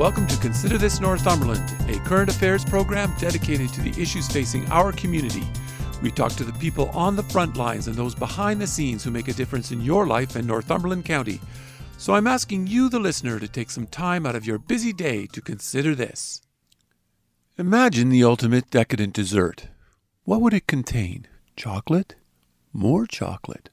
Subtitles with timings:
[0.00, 4.92] welcome to Consider This Northumberland, a current affairs program dedicated to the issues facing our
[4.92, 5.42] community.
[6.00, 9.10] We talk to the people on the front lines and those behind the scenes who
[9.10, 11.38] make a difference in your life in Northumberland County.
[11.98, 15.26] So I'm asking you, the listener, to take some time out of your busy day
[15.34, 16.40] to consider this.
[17.58, 19.68] Imagine the ultimate decadent dessert.
[20.24, 21.26] What would it contain?
[21.56, 22.14] Chocolate?
[22.72, 23.68] More chocolate?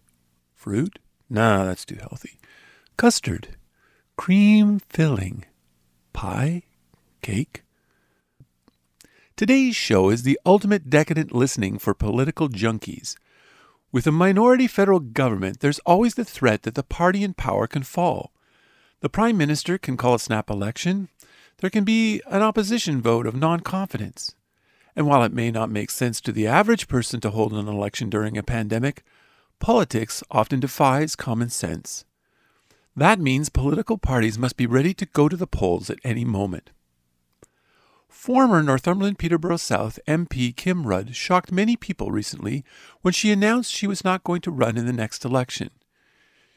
[0.53, 0.99] Fruit?
[1.29, 2.37] Nah, that's too healthy.
[2.97, 3.55] Custard?
[4.17, 5.45] cream filling,
[6.17, 6.63] pie,
[7.21, 7.61] cake.
[9.35, 13.15] Today's show is the ultimate decadent listening for political junkies.
[13.91, 17.83] With a minority federal government, there's always the threat that the party in power can
[17.83, 18.31] fall.
[19.01, 21.09] The Prime Minister can call a snap election.
[21.59, 24.33] There can be an opposition vote of non confidence.
[24.95, 28.09] And while it may not make sense to the average person to hold an election
[28.09, 29.03] during a pandemic,
[29.59, 32.05] politics often defies common sense.
[32.97, 36.71] That means political parties must be ready to go to the polls at any moment.
[38.09, 42.65] Former Northumberland Peterborough South MP Kim Rudd shocked many people recently
[43.03, 45.69] when she announced she was not going to run in the next election.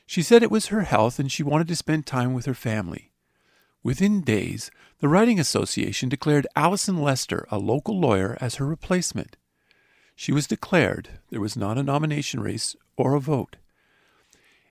[0.06, 3.12] She said it was her health and she wanted to spend time with her family.
[3.82, 9.36] Within days, the Riding Association declared Alison Lester, a local lawyer, as her replacement.
[10.16, 11.20] She was declared.
[11.28, 13.56] There was not a nomination race or a vote.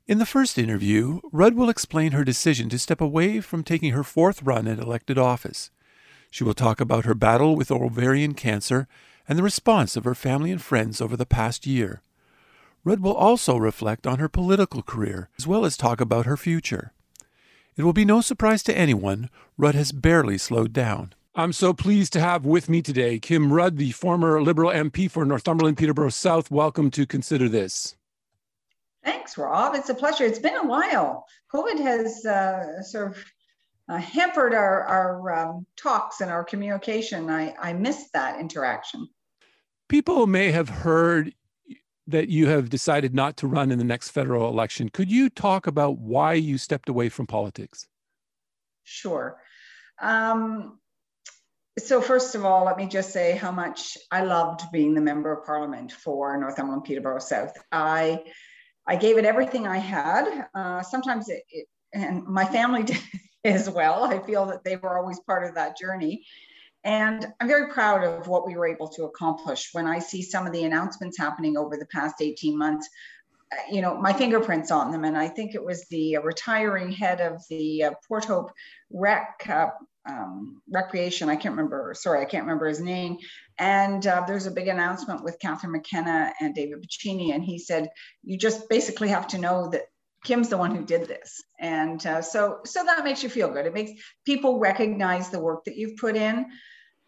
[0.09, 4.03] In the first interview, Rudd will explain her decision to step away from taking her
[4.03, 5.69] fourth run at elected office.
[6.31, 8.88] She will talk about her battle with ovarian cancer
[9.27, 12.01] and the response of her family and friends over the past year.
[12.84, 16.91] Rudd will also reflect on her political career, as well as talk about her future.
[17.78, 19.29] It will be no surprise to anyone,
[19.59, 21.13] Rudd has barely slowed down.
[21.35, 25.23] I'm so pleased to have with me today Kim Rudd, the former Liberal MP for
[25.23, 26.50] Northumberland Peterborough South.
[26.50, 27.95] Welcome to Consider This.
[29.03, 29.75] Thanks, Rob.
[29.75, 30.25] It's a pleasure.
[30.25, 31.25] It's been a while.
[31.53, 33.25] COVID has uh, sort of
[33.87, 37.29] uh, hampered our, our um, talks and our communication.
[37.29, 39.07] I, I missed that interaction.
[39.87, 41.33] People may have heard
[42.07, 44.89] that you have decided not to run in the next federal election.
[44.89, 47.87] Could you talk about why you stepped away from politics?
[48.83, 49.39] Sure.
[50.01, 50.79] Um,
[51.77, 55.31] so first of all, let me just say how much I loved being the member
[55.31, 57.53] of parliament for Northumberland Peterborough South.
[57.71, 58.23] I
[58.89, 60.47] I gave it everything I had.
[60.55, 63.00] Uh, sometimes it, it, and my family did
[63.44, 64.03] as well.
[64.03, 66.25] I feel that they were always part of that journey.
[66.83, 69.69] And I'm very proud of what we were able to accomplish.
[69.73, 72.89] When I see some of the announcements happening over the past 18 months,
[73.51, 75.03] uh, you know, my fingerprints on them.
[75.03, 78.51] And I think it was the retiring head of the uh, Port Hope
[78.91, 79.67] Rec uh,
[80.07, 81.29] um, Recreation.
[81.29, 81.93] I can't remember.
[81.95, 83.17] Sorry, I can't remember his name.
[83.57, 87.89] And uh, there's a big announcement with Catherine McKenna and David Piccini, and he said,
[88.23, 89.83] "You just basically have to know that
[90.23, 93.65] Kim's the one who did this." And uh, so, so that makes you feel good.
[93.65, 93.91] It makes
[94.25, 96.45] people recognize the work that you've put in.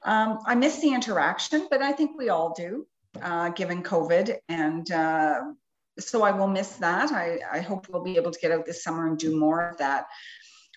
[0.03, 2.87] Um, I miss the interaction, but I think we all do,
[3.21, 5.41] uh, given COVID, and uh,
[5.99, 7.11] so I will miss that.
[7.11, 9.77] I, I hope we'll be able to get out this summer and do more of
[9.77, 10.05] that.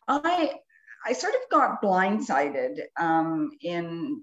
[0.06, 0.56] I
[1.04, 4.22] I sort of got blindsided um, in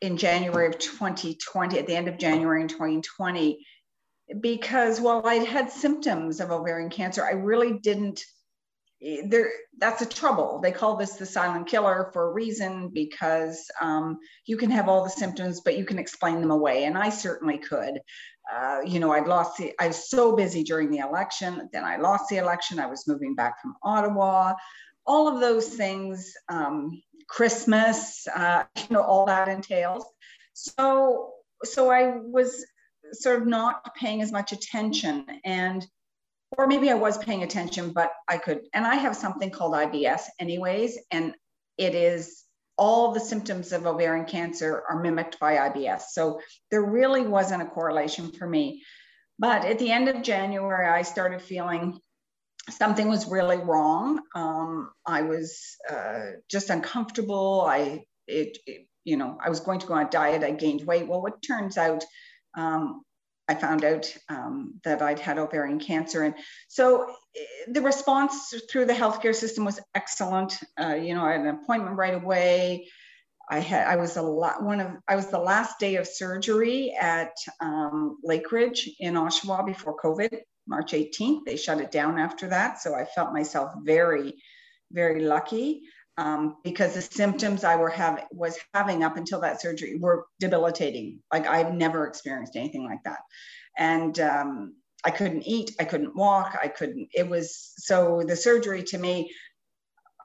[0.00, 3.66] in January of 2020, at the end of January in 2020,
[4.40, 8.22] because while I'd had symptoms of ovarian cancer, I really didn't.
[9.00, 10.60] There, that's a trouble.
[10.60, 15.04] They call this the silent killer for a reason because um, you can have all
[15.04, 18.00] the symptoms, but you can explain them away, and I certainly could.
[18.52, 19.72] Uh, you know, I'd lost the.
[19.80, 21.68] I was so busy during the election.
[21.72, 22.78] Then I lost the election.
[22.78, 24.54] I was moving back from Ottawa
[25.08, 30.04] all of those things, um, Christmas, uh, you know, all that entails.
[30.52, 31.32] So,
[31.64, 32.64] so I was
[33.12, 35.84] sort of not paying as much attention and
[36.56, 40.22] or maybe I was paying attention, but I could, and I have something called IBS
[40.40, 41.34] anyways, and
[41.76, 42.42] it is
[42.78, 46.04] all the symptoms of ovarian cancer are mimicked by IBS.
[46.12, 46.40] So
[46.70, 48.82] there really wasn't a correlation for me.
[49.38, 52.00] But at the end of January, I started feeling
[52.70, 54.20] something was really wrong.
[54.34, 57.64] Um, I was uh, just uncomfortable.
[57.68, 60.42] I, it, it, you know, I was going to go on a diet.
[60.42, 61.08] I gained weight.
[61.08, 62.04] Well, what turns out,
[62.56, 63.02] um,
[63.48, 66.22] I found out um, that I'd had ovarian cancer.
[66.22, 66.34] And
[66.68, 70.58] so eh, the response through the healthcare system was excellent.
[70.78, 72.88] Uh, you know, I had an appointment right away.
[73.50, 76.94] I had, I was a lot, one of, I was the last day of surgery
[77.00, 81.44] at um, Lakeridge in Oshawa before COVID, March 18th.
[81.46, 82.80] They shut it down after that.
[82.80, 84.34] So I felt myself very,
[84.92, 85.82] very lucky
[86.18, 91.20] um, because the symptoms I were having was having up until that surgery were debilitating.
[91.32, 93.20] Like I've never experienced anything like that,
[93.78, 94.74] and um,
[95.04, 97.08] I couldn't eat, I couldn't walk, I couldn't.
[97.14, 99.32] It was so the surgery to me.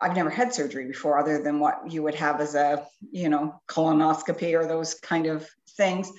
[0.02, 3.62] I've never had surgery before, other than what you would have as a, you know,
[3.70, 5.48] colonoscopy or those kind of
[5.78, 6.12] things.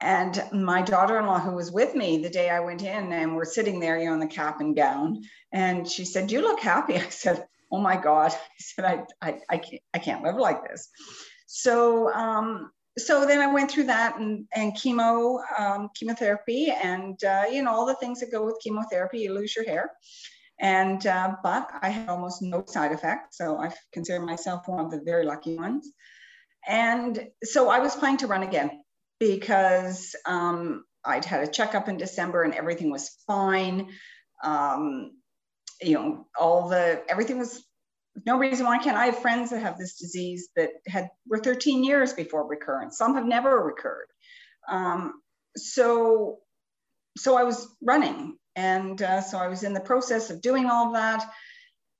[0.00, 3.80] And my daughter-in-law, who was with me the day I went in, and we're sitting
[3.80, 5.22] there, you know, in the cap and gown,
[5.52, 9.38] and she said, "You look happy." I said, oh my God, I said, I, I,
[9.50, 10.88] I, can't, I can't live like this.
[11.46, 17.44] So, um, so then I went through that and, and chemo, um, chemotherapy, and uh,
[17.50, 19.18] you know all the things that go with chemotherapy.
[19.18, 19.90] You lose your hair,
[20.60, 24.90] and uh, but I had almost no side effects, so I consider myself one of
[24.90, 25.92] the very lucky ones.
[26.66, 28.80] And so I was planning to run again
[29.18, 33.90] because um, I'd had a checkup in December and everything was fine.
[34.42, 35.12] Um,
[35.80, 37.62] you know, all the everything was
[38.24, 41.84] no reason why can't I have friends that have this disease that had were 13
[41.84, 42.96] years before recurrence.
[42.96, 44.06] Some have never recurred.
[44.68, 45.20] Um,
[45.56, 46.38] so,
[47.18, 50.88] so I was running, and uh, so I was in the process of doing all
[50.88, 51.28] of that,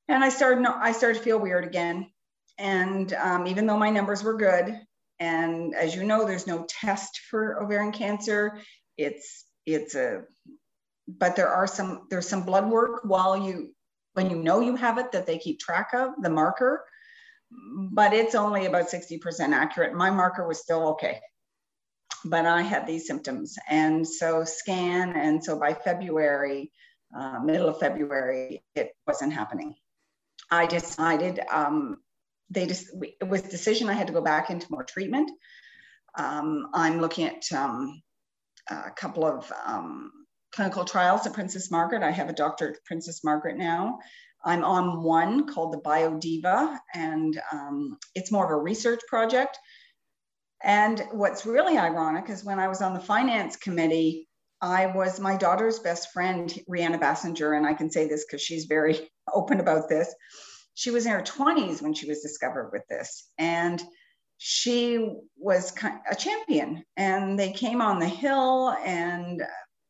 [0.09, 2.11] and I started I started to feel weird again.
[2.59, 4.81] And um, even though my numbers were good,
[5.19, 8.59] and as you know, there's no test for ovarian cancer.
[8.97, 10.23] It's it's a
[11.09, 13.75] but there are some there's some blood work while you
[14.15, 16.85] when you know you have it that they keep track of the marker
[17.93, 19.95] but it's only about 60% accurate.
[19.95, 21.21] My marker was still okay
[22.25, 23.57] but i had these symptoms.
[23.69, 26.73] And so scan and so by february
[27.17, 29.75] uh, middle of february it wasn't happening.
[30.51, 31.99] I decided um,
[32.51, 35.31] they just it was decision i had to go back into more treatment
[36.19, 38.03] um, i'm looking at um,
[38.71, 40.11] a couple of um,
[40.57, 42.03] clinical trials at Princess Margaret.
[42.03, 43.99] I have a doctor at Princess Margaret now.
[44.45, 49.59] I'm on one called the BioDiva, and um, it's more of a research project.
[50.63, 54.29] And what's really ironic is when I was on the finance committee,
[54.63, 58.65] I was my daughter's best friend, Rihanna Bassinger, and I can say this because she's
[58.65, 60.15] very open about this.
[60.77, 63.29] She was in her 20s when she was discovered with this.
[63.39, 63.83] And
[64.37, 65.73] she was
[66.11, 69.43] a champion and they came on the hill and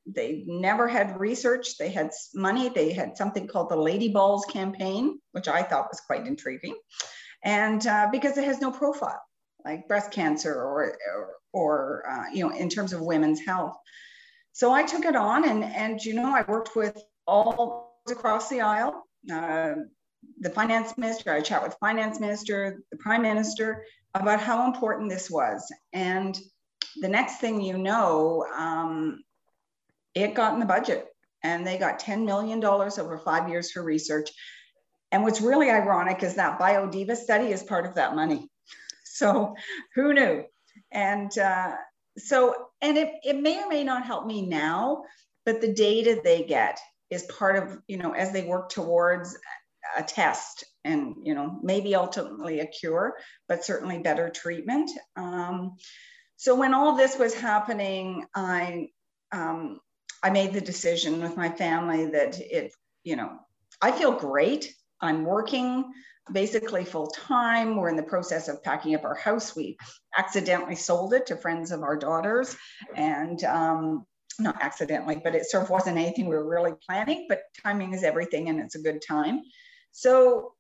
[0.07, 1.77] they never had research.
[1.77, 2.69] They had money.
[2.69, 6.77] They had something called the Lady Balls campaign, which I thought was quite intriguing.
[7.43, 9.21] And uh, because it has no profile,
[9.65, 13.77] like breast cancer or, or, or uh, you know, in terms of women's health.
[14.53, 16.97] So I took it on and, and you know, I worked with
[17.27, 19.03] all across the aisle.
[19.31, 19.75] Uh,
[20.41, 23.85] the finance minister, I chat with finance minister, the prime minister
[24.15, 25.71] about how important this was.
[25.93, 26.39] And
[27.01, 29.23] the next thing you know, um,
[30.15, 31.09] it got in the budget
[31.43, 34.31] and they got $10 million over five years for research.
[35.13, 38.49] And what's really ironic is that BioDiva study is part of that money.
[39.09, 39.55] So
[39.95, 40.45] who knew?
[40.93, 41.73] And uh,
[42.19, 45.05] so, and it, it may or may not help me now,
[45.47, 46.79] but the data they get
[47.09, 49.39] is part of, you know, as they work towards
[49.97, 53.17] a test and, you know, maybe ultimately a cure,
[53.49, 54.91] but certainly better treatment.
[55.17, 55.77] Um,
[56.37, 58.89] so when all this was happening, I
[59.33, 59.81] um,
[60.23, 62.73] I made the decision with my family that it,
[63.05, 63.39] you know,
[63.81, 64.73] I feel great.
[65.01, 65.93] I'm working
[66.33, 67.77] basically full time.
[67.77, 69.55] We're in the process of packing up our house.
[69.55, 69.77] We
[70.17, 72.57] accidentally sold it to friends of our daughters,
[72.95, 74.07] and um,
[74.39, 77.27] not accidentally, but it sort of wasn't anything we were really planning.
[77.29, 79.43] But timing is everything, and it's a good time.
[79.93, 80.53] So,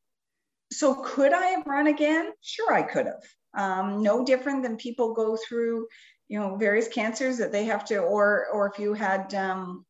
[0.73, 2.33] so could I have run again?
[2.40, 3.23] Sure, I could have.
[3.54, 5.87] Um, no different than people go through
[6.28, 9.85] you know various cancers that they have to or or if you had um,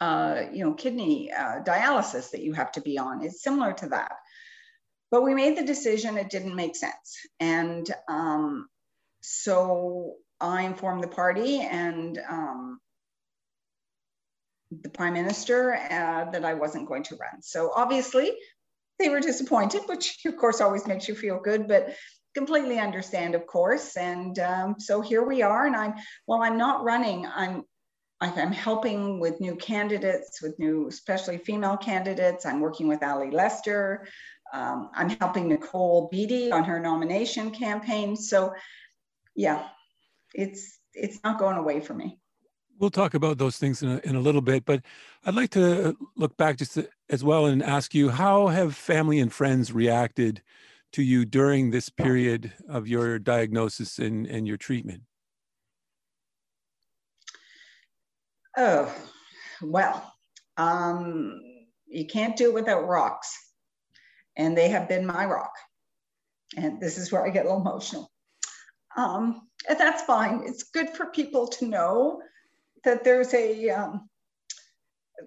[0.00, 3.88] uh, you know kidney uh, dialysis that you have to be on it's similar to
[3.88, 4.12] that
[5.10, 8.66] but we made the decision it didn't make sense and um,
[9.20, 12.78] so i informed the party and um,
[14.82, 18.32] the prime minister uh, that i wasn't going to run so obviously
[18.98, 21.94] they were disappointed which of course always makes you feel good but
[22.36, 23.96] completely understand, of course.
[23.96, 25.66] And um, so here we are.
[25.66, 25.94] And I'm,
[26.26, 27.62] well, I'm not running, I'm,
[28.20, 32.44] I'm helping with new candidates, with new, especially female candidates.
[32.44, 34.06] I'm working with Ali Lester.
[34.52, 38.16] Um, I'm helping Nicole Beattie on her nomination campaign.
[38.16, 38.52] So
[39.34, 39.66] yeah,
[40.34, 42.18] it's, it's not going away for me.
[42.78, 44.82] We'll talk about those things in a, in a little bit, but
[45.24, 49.18] I'd like to look back just to, as well and ask you how have family
[49.18, 50.42] and friends reacted
[50.92, 55.02] to you during this period of your diagnosis and, and your treatment?
[58.56, 58.94] Oh,
[59.62, 60.14] well,
[60.56, 61.40] um,
[61.86, 63.36] you can't do it without rocks.
[64.36, 65.52] And they have been my rock.
[66.56, 68.10] And this is where I get a little emotional.
[68.96, 70.42] Um, and that's fine.
[70.44, 72.20] It's good for people to know
[72.86, 74.08] that there's a um,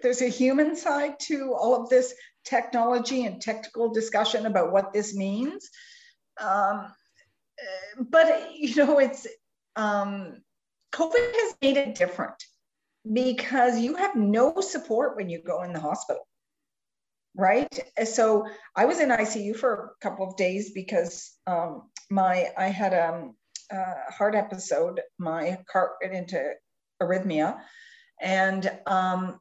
[0.02, 2.14] there's a human side to all of this
[2.44, 5.70] technology and technical discussion about what this means.
[6.40, 6.92] Um,
[7.98, 9.26] but you know, it's
[9.76, 10.42] um,
[10.92, 12.42] COVID has made it different
[13.10, 16.26] because you have no support when you go in the hospital
[17.36, 22.66] right so i was in icu for a couple of days because um, my i
[22.66, 23.34] had um,
[23.70, 26.52] a heart episode my heart went into
[27.02, 27.58] arrhythmia
[28.20, 29.40] and um,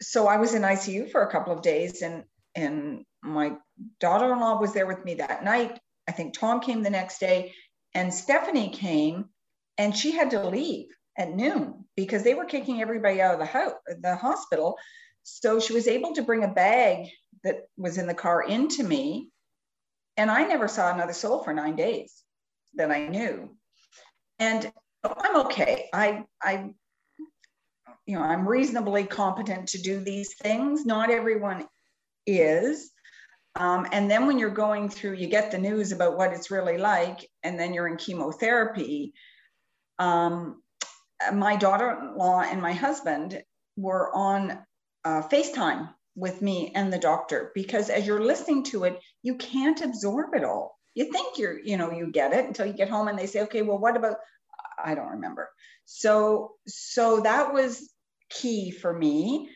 [0.00, 2.24] so i was in icu for a couple of days and
[2.54, 3.52] and my
[4.00, 7.52] daughter-in-law was there with me that night i think tom came the next day
[7.94, 9.26] and stephanie came
[9.78, 13.46] and she had to leave at noon because they were kicking everybody out of the
[13.46, 14.76] house, the hospital.
[15.22, 17.08] So she was able to bring a bag
[17.44, 19.30] that was in the car into me.
[20.16, 22.22] And I never saw another soul for nine days
[22.74, 23.56] that I knew.
[24.38, 24.70] And
[25.04, 25.88] I'm okay.
[25.92, 26.70] I, I,
[28.06, 30.84] you know, I'm reasonably competent to do these things.
[30.84, 31.66] Not everyone
[32.26, 32.90] is.
[33.56, 36.76] Um, and then when you're going through, you get the news about what it's really
[36.76, 39.14] like, and then you're in chemotherapy.
[39.98, 40.60] Um,
[41.32, 43.42] my daughter-in-law and my husband
[43.76, 44.58] were on
[45.04, 49.80] uh, FaceTime with me and the doctor because as you're listening to it, you can't
[49.80, 50.78] absorb it all.
[50.94, 53.42] You think you're, you know, you get it until you get home and they say,
[53.42, 54.16] okay, well, what about?
[54.82, 55.50] I don't remember.
[55.86, 57.90] So, so that was
[58.34, 59.50] key for me.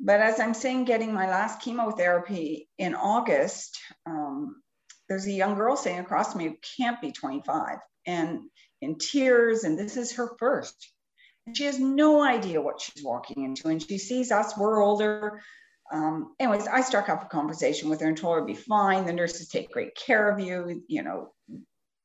[0.00, 4.62] But as I'm saying, getting my last chemotherapy in August, um,
[5.08, 8.40] there's a young girl sitting across me who can't be 25 and
[8.80, 10.92] in tears, and this is her first.
[11.46, 13.68] And she has no idea what she's walking into.
[13.68, 15.40] And she sees us, we're older.
[15.92, 19.06] Um, anyways, I struck up a conversation with her and told her be fine.
[19.06, 20.82] The nurses take great care of you.
[20.88, 21.32] You know,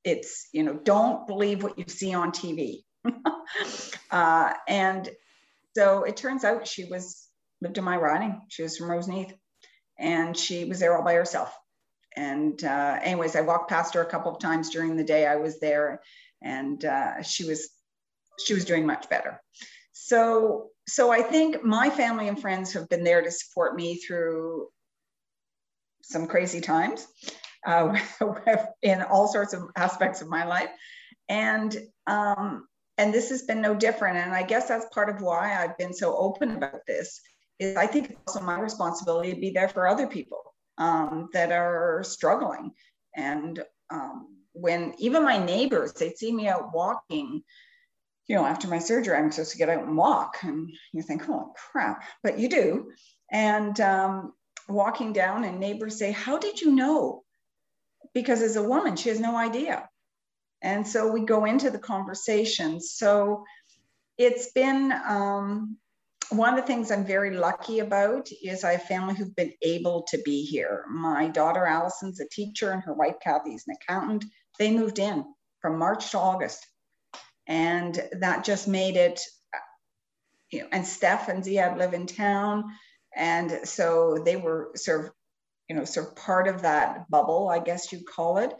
[0.03, 2.83] it's, you know, don't believe what you see on TV.
[4.11, 5.09] uh, and
[5.77, 7.27] so it turns out she was
[7.61, 8.41] lived in my riding.
[8.47, 9.31] She was from Roseneath
[9.99, 11.55] and she was there all by herself.
[12.15, 15.35] And uh, anyways, I walked past her a couple of times during the day I
[15.35, 16.01] was there
[16.41, 17.69] and uh, she was
[18.43, 19.39] she was doing much better.
[19.93, 24.69] So, so I think my family and friends have been there to support me through
[26.01, 27.05] some crazy times
[27.67, 27.95] uh,
[28.81, 30.69] in all sorts of aspects of my life.
[31.29, 31.75] And,
[32.07, 32.67] um,
[32.97, 34.17] and this has been no different.
[34.17, 37.21] And I guess that's part of why I've been so open about this
[37.59, 41.51] is I think it's also my responsibility to be there for other people um, that
[41.51, 42.71] are struggling.
[43.15, 47.43] And um, when even my neighbors, they'd see me out walking
[48.27, 50.39] you know, after my surgery, I'm supposed to get out and walk.
[50.41, 52.91] And you think, oh crap, but you do.
[53.31, 54.33] And um,
[54.67, 57.23] walking down, and neighbors say, How did you know?
[58.13, 59.89] Because as a woman, she has no idea.
[60.61, 62.81] And so we go into the conversation.
[62.81, 63.43] So
[64.17, 65.77] it's been um,
[66.29, 70.03] one of the things I'm very lucky about is I have family who've been able
[70.09, 70.85] to be here.
[70.89, 74.25] My daughter Allison's a teacher, and her wife Kathy's an accountant.
[74.57, 75.25] They moved in
[75.61, 76.65] from March to August
[77.47, 79.21] and that just made it
[80.51, 82.65] you know and steph and ziad live in town
[83.15, 85.11] and so they were sort of
[85.69, 88.53] you know sort of part of that bubble i guess you'd call it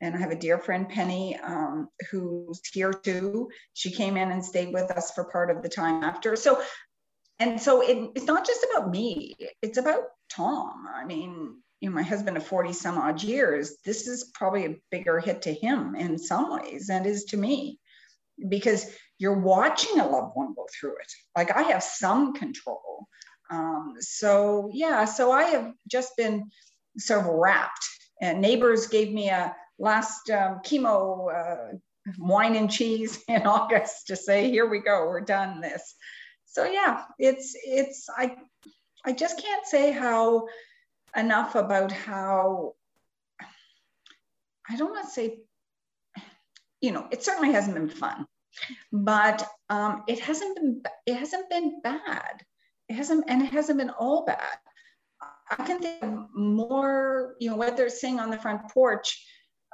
[0.00, 4.44] and i have a dear friend penny um, who's here too she came in and
[4.44, 6.60] stayed with us for part of the time after so
[7.38, 11.94] and so it, it's not just about me it's about tom i mean you know
[11.94, 15.94] my husband of 40 some odd years this is probably a bigger hit to him
[15.94, 17.78] in some ways than it is to me
[18.48, 21.12] because you're watching a loved one go through it.
[21.36, 23.06] Like I have some control.
[23.50, 26.50] Um, so yeah, so I have just been
[26.98, 27.86] sort of wrapped.
[28.20, 31.76] And neighbors gave me a last um, chemo uh,
[32.18, 35.94] wine and cheese in August to say, here we go, we're done this.
[36.46, 38.36] So yeah, it's it's I
[39.04, 40.46] I just can't say how
[41.16, 42.74] enough about how
[44.68, 45.38] I don't want to say
[46.84, 48.26] you know, it certainly hasn't been fun,
[48.92, 52.42] but um, it hasn't been it hasn't been bad.
[52.90, 54.58] It hasn't and it hasn't been all bad.
[55.50, 59.26] I can think of more, you know, what they're sitting on the front porch,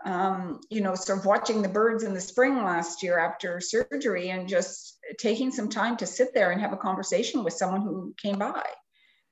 [0.05, 4.31] um, you know, sort of watching the birds in the spring last year after surgery
[4.31, 8.15] and just taking some time to sit there and have a conversation with someone who
[8.21, 8.63] came by.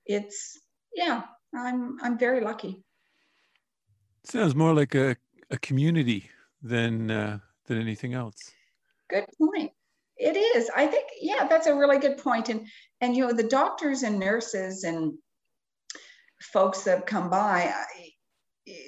[0.07, 0.59] It's
[0.95, 1.23] yeah,
[1.55, 2.85] I'm I'm very lucky.
[4.25, 5.17] Sounds more like a,
[5.51, 6.29] a community
[6.63, 8.53] than uh, than anything else.
[9.09, 9.73] Good point.
[10.17, 10.71] It is.
[10.75, 12.49] I think yeah, that's a really good point.
[12.49, 12.67] And
[13.01, 15.15] and you know the doctors and nurses and
[16.41, 17.73] folks that come by,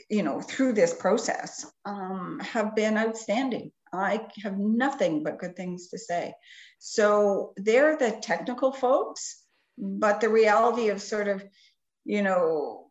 [0.08, 3.72] you know, through this process um, have been outstanding.
[3.92, 6.34] I have nothing but good things to say.
[6.78, 9.42] So they're the technical folks,
[9.76, 11.44] but the reality of sort of,
[12.04, 12.86] you know,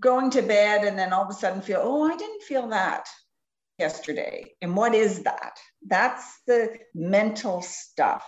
[0.00, 3.06] going to bed and then all of a sudden feel, oh, I didn't feel that
[3.78, 4.44] yesterday.
[4.62, 5.58] And what is that?
[5.86, 8.24] That's the mental stuff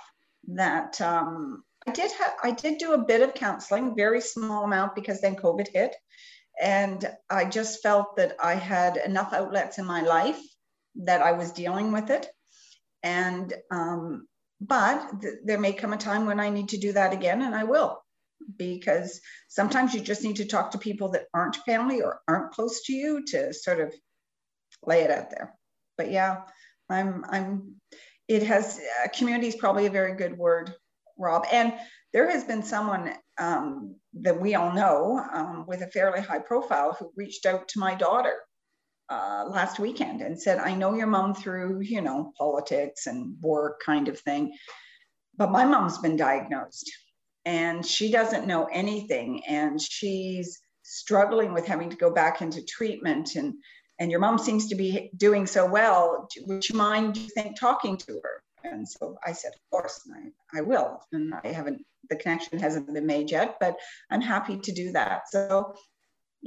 [0.48, 2.32] that um, I did have.
[2.42, 5.94] I did do a bit of counseling, very small amount because then COVID hit,
[6.60, 10.40] and I just felt that I had enough outlets in my life
[10.96, 12.26] that I was dealing with it.
[13.02, 14.26] And, um,
[14.60, 17.54] but th- there may come a time when I need to do that again, and
[17.54, 18.02] I will,
[18.56, 22.82] because sometimes you just need to talk to people that aren't family or aren't close
[22.86, 23.94] to you to sort of
[24.84, 25.54] lay it out there.
[25.96, 26.42] But yeah,
[26.90, 27.76] I'm, I'm,
[28.26, 30.74] it has, uh, community is probably a very good word,
[31.16, 31.46] Rob.
[31.52, 31.72] And
[32.12, 36.96] there has been someone um, that we all know um, with a fairly high profile
[36.98, 38.34] who reached out to my daughter
[39.10, 43.80] uh, last weekend and said, I know your mom through, you know, politics and work
[43.84, 44.54] kind of thing,
[45.36, 46.90] but my mom's been diagnosed
[47.44, 53.34] and she doesn't know anything and she's struggling with having to go back into treatment
[53.36, 53.54] and
[54.00, 56.28] and your mom seems to be doing so well.
[56.46, 60.00] Would you mind do you think talking to her and so i said of course
[60.14, 63.76] I, I will and i haven't the connection hasn't been made yet but
[64.10, 65.74] i'm happy to do that so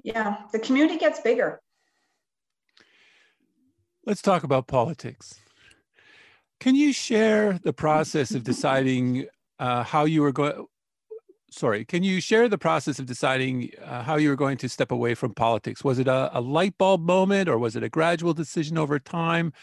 [0.04, 1.60] yeah the community gets bigger
[4.04, 5.40] Let's talk about politics.
[6.60, 9.28] Can you share the process of deciding
[9.60, 10.66] uh, how you were going?
[11.52, 14.92] Sorry, can you share the process of deciding uh, how you were going to step
[14.92, 15.84] away from politics?
[15.84, 19.54] Was it a, a light bulb moment or was it a gradual decision over time?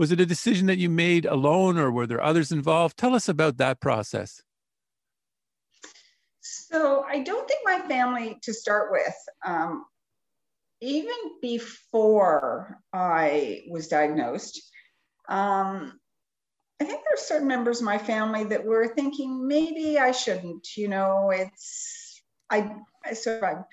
[0.00, 2.96] Was it a decision that you made alone or were there others involved?
[2.96, 4.42] Tell us about that process.
[6.40, 9.84] So, I don't think my family, to start with, um,
[10.80, 14.72] even before I was diagnosed,
[15.28, 16.00] um,
[16.80, 20.78] I think there are certain members of my family that were thinking maybe I shouldn't.
[20.78, 23.64] You know, it's I, I sort of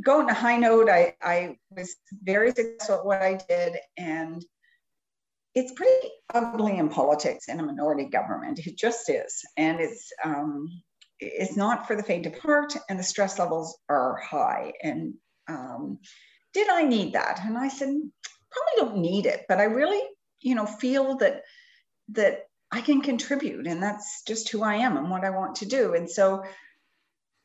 [0.00, 0.88] going to high note.
[0.88, 4.44] I I was very successful at what I did, and
[5.54, 8.60] it's pretty ugly in politics in a minority government.
[8.66, 10.82] It just is, and it's um,
[11.18, 14.72] it's not for the faint of heart, and the stress levels are high.
[14.82, 15.14] And
[15.48, 15.98] um,
[16.54, 17.40] did I need that?
[17.44, 20.00] And I said, probably don't need it, but I really,
[20.40, 21.42] you know, feel that
[22.10, 25.66] that I can contribute, and that's just who I am and what I want to
[25.66, 25.94] do.
[25.94, 26.44] And so,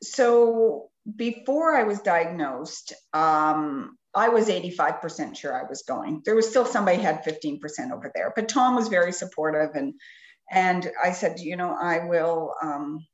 [0.02, 6.22] so before I was diagnosed, um, I was 85% sure I was going.
[6.24, 7.60] There was still somebody had 15%
[7.92, 9.94] over there, but Tom was very supportive and
[10.50, 13.04] and I said, you know, I will um,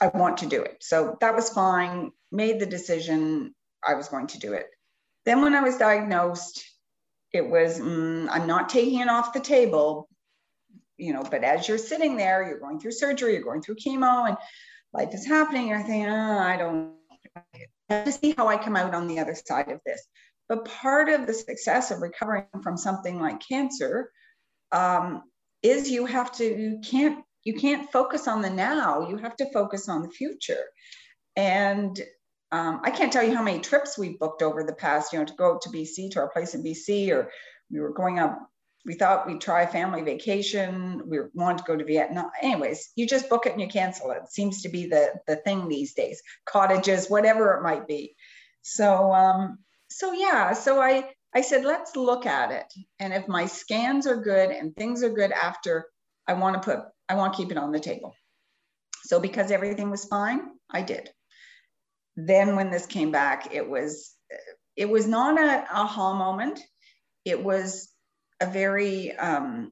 [0.00, 0.78] I want to do it.
[0.80, 2.12] So that was fine.
[2.32, 3.54] Made the decision
[3.86, 4.66] I was going to do it.
[5.26, 6.64] Then when I was diagnosed,
[7.32, 10.08] it was mm, I'm not taking it off the table,
[10.96, 11.22] you know.
[11.22, 14.36] But as you're sitting there, you're going through surgery, you're going through chemo, and
[14.92, 15.68] life is happening.
[15.68, 16.94] You're thinking, oh, I don't
[17.90, 20.02] to see how I come out on the other side of this.
[20.48, 24.10] But part of the success of recovering from something like cancer
[24.72, 25.22] um,
[25.62, 29.08] is you have to you can't you can't focus on the now.
[29.08, 30.64] You have to focus on the future.
[31.36, 31.98] And
[32.52, 35.24] um, I can't tell you how many trips we've booked over the past, you know,
[35.24, 37.30] to go to BC, to our place in BC, or
[37.70, 38.38] we were going up,
[38.84, 41.02] we thought we'd try family vacation.
[41.06, 42.30] We want to go to Vietnam.
[42.42, 44.18] Anyways, you just book it and you cancel it.
[44.24, 48.14] it seems to be the, the thing these days, cottages, whatever it might be.
[48.62, 52.66] So, um, so yeah, so I, I said, let's look at it.
[52.98, 55.86] And if my scans are good and things are good after,
[56.26, 58.14] I want to put, I want to keep it on the table.
[59.04, 61.10] So because everything was fine, I did
[62.16, 64.14] then when this came back, it was
[64.76, 66.60] it was not a aha moment.
[67.24, 67.88] It was
[68.40, 69.70] a very um,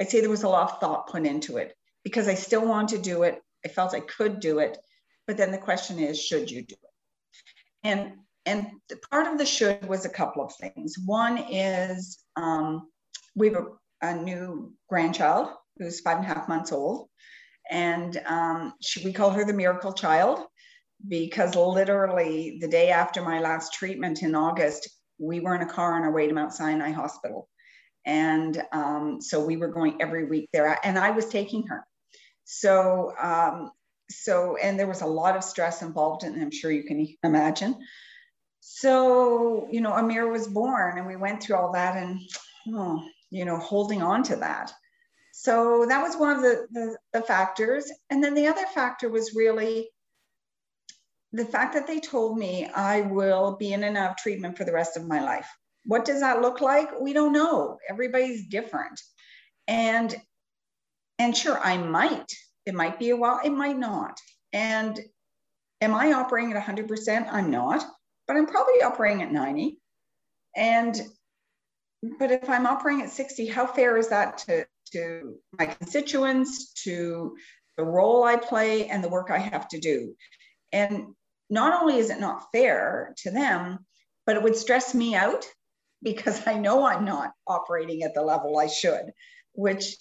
[0.00, 2.90] I'd say there was a lot of thought put into it because I still want
[2.90, 3.40] to do it.
[3.64, 4.76] I felt I could do it,
[5.26, 6.90] but then the question is, should you do it?
[7.82, 8.12] And
[8.46, 8.66] and
[9.10, 10.96] part of the should was a couple of things.
[11.04, 12.88] One is um,
[13.34, 13.64] we have
[14.02, 17.08] a, a, new grandchild who's five and a half months old,
[17.70, 20.40] and um, she, we call her the miracle child
[21.08, 25.94] because literally the day after my last treatment in August, we were in a car
[25.94, 27.48] on our way to Mount Sinai Hospital.
[28.06, 31.86] And um, so we were going every week there, and I was taking her.
[32.44, 33.70] So, um,
[34.10, 37.76] so, and there was a lot of stress involved, and I'm sure you can imagine.
[38.60, 42.20] So, you know, Amir was born, and we went through all that, and
[42.68, 44.72] oh, you know, holding on to that.
[45.32, 47.90] So that was one of the, the, the factors.
[48.08, 49.90] And then the other factor was really
[51.32, 54.64] the fact that they told me I will be in and out of treatment for
[54.64, 55.48] the rest of my life.
[55.84, 57.00] What does that look like?
[57.00, 57.78] We don't know.
[57.88, 59.00] Everybody's different.
[59.68, 60.14] And
[61.18, 62.26] and sure, I might.
[62.66, 64.18] It might be a while, it might not.
[64.52, 64.98] And
[65.80, 67.28] am I operating at 100%?
[67.30, 67.84] I'm not,
[68.26, 69.78] but I'm probably operating at 90.
[70.56, 71.00] And
[72.18, 77.34] but if I'm operating at 60, how fair is that to, to my constituents, to
[77.78, 80.14] the role I play, and the work I have to do?
[80.72, 81.14] And
[81.48, 83.86] not only is it not fair to them,
[84.26, 85.46] but it would stress me out
[86.04, 89.12] because I know I'm not operating at the level I should,
[89.52, 89.96] which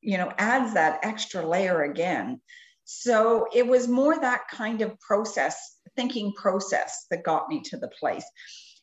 [0.00, 2.40] you know adds that extra layer again.
[2.84, 7.88] So it was more that kind of process, thinking process that got me to the
[7.88, 8.24] place.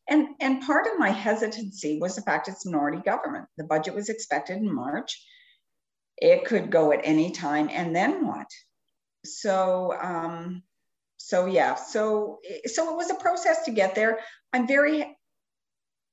[0.09, 3.45] And, and part of my hesitancy was the fact it's minority government.
[3.57, 5.23] The budget was expected in March.
[6.17, 8.47] It could go at any time, and then what?
[9.23, 10.63] So, um,
[11.17, 14.19] so yeah, so so it was a process to get there.
[14.53, 15.17] I'm very,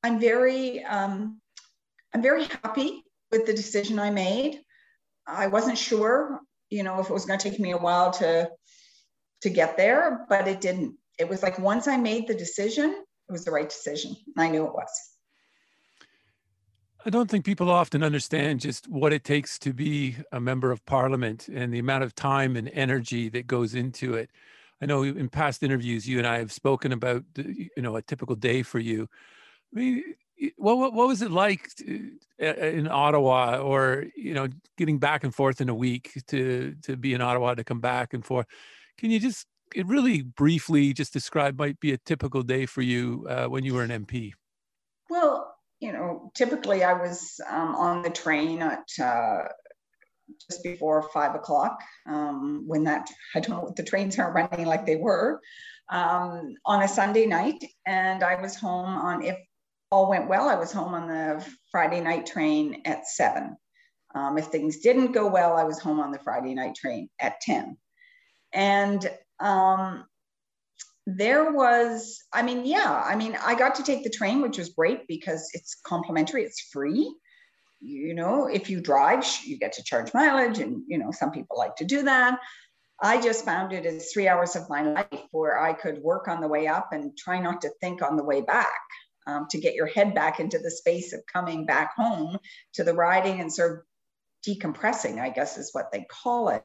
[0.02, 1.40] I'm very, um,
[2.14, 4.60] I'm very happy with the decision I made.
[5.26, 8.50] I wasn't sure, you know, if it was going to take me a while to
[9.42, 10.96] to get there, but it didn't.
[11.18, 14.16] It was like once I made the decision, it was the right decision.
[14.36, 14.90] I knew it was.
[17.06, 20.84] I don't think people often understand just what it takes to be a member of
[20.84, 24.30] parliament and the amount of time and energy that goes into it.
[24.82, 28.36] I know in past interviews, you and I have spoken about, you know, a typical
[28.36, 29.08] day for you.
[29.74, 30.02] I mean,
[30.56, 35.34] what, what, what was it like to, in Ottawa or, you know, getting back and
[35.34, 38.46] forth in a week to, to be in Ottawa to come back and forth?
[38.98, 39.46] Can you just
[39.84, 43.82] really briefly just describe might be a typical day for you uh, when you were
[43.82, 44.32] an MP?
[45.10, 49.48] Well, you know, typically I was um, on the train at uh,
[50.50, 54.86] just before five o'clock um, when that, I don't know, the trains aren't running like
[54.86, 55.40] they were
[55.90, 57.64] um, on a Sunday night.
[57.86, 59.36] And I was home on, if
[59.90, 63.56] all went well, I was home on the Friday night train at seven.
[64.14, 67.40] Um, if things didn't go well, I was home on the Friday night train at
[67.40, 67.76] 10.
[68.52, 70.04] And um,
[71.06, 74.70] there was, I mean, yeah, I mean, I got to take the train, which was
[74.70, 77.14] great because it's complimentary, it's free.
[77.80, 81.56] You know, if you drive, you get to charge mileage, and, you know, some people
[81.58, 82.38] like to do that.
[83.00, 86.40] I just found it as three hours of my life where I could work on
[86.40, 88.80] the way up and try not to think on the way back.
[89.28, 92.38] Um, to get your head back into the space of coming back home
[92.72, 93.78] to the riding and sort of
[94.46, 96.64] decompressing, I guess is what they call it.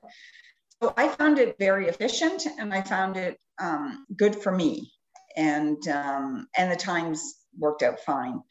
[0.82, 4.93] So I found it very efficient and I found it um, good for me.
[5.36, 8.41] And, um, and the times worked out fine.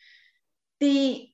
[0.81, 1.27] The,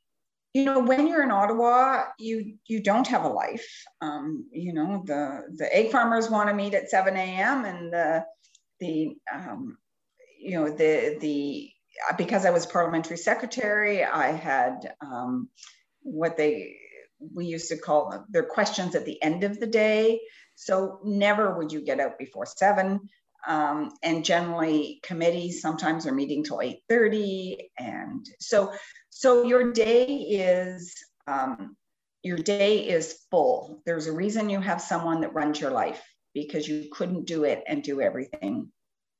[0.54, 3.68] you know, when you're in Ottawa, you, you don't have a life.
[4.00, 7.64] Um, you know, the, the egg farmers want to meet at 7 a.m.
[7.64, 8.24] and the,
[8.78, 9.78] the, um,
[10.38, 11.72] you know, the, the,
[12.16, 15.48] because I was parliamentary secretary, I had um,
[16.02, 16.76] what they,
[17.34, 20.20] we used to call their questions at the end of the day.
[20.54, 23.08] So never would you get out before seven.
[23.46, 27.56] Um, and generally committees sometimes are meeting till 8.30.
[27.78, 28.72] And so,
[29.10, 30.94] so your day is,
[31.26, 31.76] um,
[32.22, 33.80] your day is full.
[33.86, 36.02] There's a reason you have someone that runs your life
[36.34, 38.70] because you couldn't do it and do everything,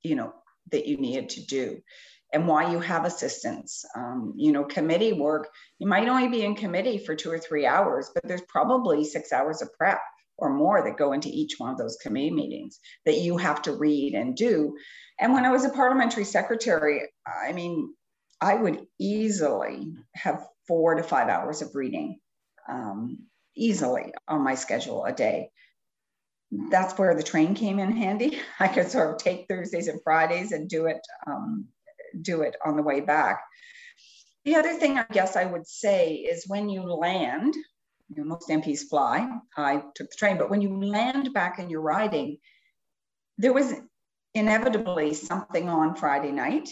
[0.03, 0.35] you know,
[0.73, 1.81] that you needed to do
[2.33, 3.85] and why you have assistants.
[3.97, 7.67] Um, you know, committee work, you might only be in committee for two or three
[7.67, 10.01] hours, but there's probably six hours of prep
[10.37, 13.73] or more that go into each one of those committee meetings that you have to
[13.73, 14.77] read and do.
[15.19, 17.93] And when I was a parliamentary secretary, I mean,
[18.41, 22.21] I would easily have four to five hours of reading
[22.69, 25.51] um, easily on my schedule a day.
[26.71, 28.39] That's where the train came in handy.
[28.61, 31.67] I could sort of take Thursdays and Fridays and do it, um,
[32.23, 33.43] do it on the way back.
[34.45, 37.55] The other thing I guess I would say is when you land,
[38.09, 39.29] you know, most MPs fly.
[39.57, 42.39] I took the train, but when you land back in your riding,
[43.37, 43.75] there was
[44.35, 46.69] inevitably something on Friday night,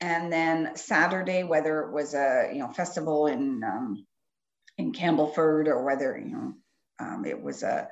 [0.00, 4.06] and then Saturday, whether it was a you know festival in um,
[4.78, 6.52] in Campbellford or whether you know
[6.98, 7.88] um, it was a,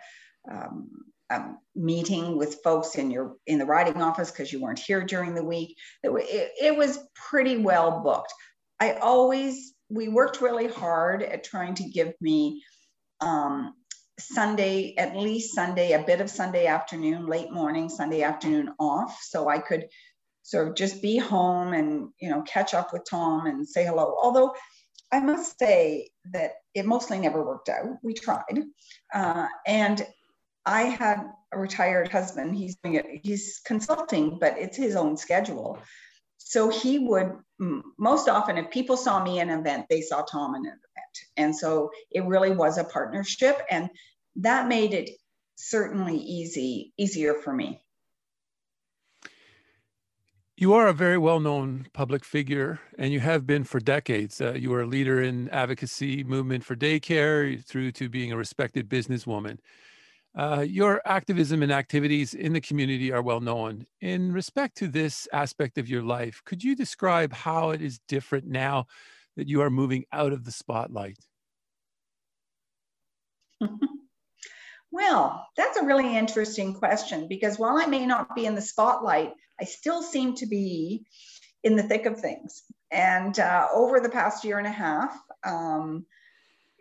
[0.50, 0.88] um,
[1.30, 5.34] a, meeting with folks in your in the writing office because you weren't here during
[5.34, 5.76] the week.
[6.02, 8.32] It, it, it was pretty well booked.
[8.80, 12.62] I always we worked really hard at trying to give me
[13.20, 13.74] um,
[14.20, 19.18] Sunday, at least Sunday, a bit of Sunday afternoon, late morning, Sunday afternoon off.
[19.22, 19.86] So I could
[20.42, 24.16] sort of just be home and, you know, catch up with Tom and say hello.
[24.22, 24.54] Although
[25.12, 27.86] I must say that it mostly never worked out.
[28.02, 28.62] We tried.
[29.12, 30.06] Uh, and
[30.66, 32.56] I had a retired husband.
[32.56, 35.78] He's doing it, he's consulting, but it's his own schedule.
[36.38, 37.32] So he would
[37.98, 41.18] most often, if people saw me in an event, they saw Tom in an event.
[41.36, 43.60] And so it really was a partnership.
[43.70, 43.90] And
[44.36, 45.10] that made it
[45.56, 47.82] certainly easy, easier for me.
[50.56, 54.40] You are a very well known public figure, and you have been for decades.
[54.42, 58.88] Uh, you are a leader in advocacy movement for daycare through to being a respected
[58.88, 59.58] businesswoman.
[60.36, 63.84] Uh, your activism and activities in the community are well known.
[64.00, 68.46] In respect to this aspect of your life, could you describe how it is different
[68.46, 68.86] now
[69.36, 71.18] that you are moving out of the spotlight?
[74.92, 79.32] well, that's a really interesting question because while I may not be in the spotlight,
[79.60, 81.04] I still seem to be
[81.64, 82.62] in the thick of things.
[82.90, 86.06] And uh, over the past year and a half, um,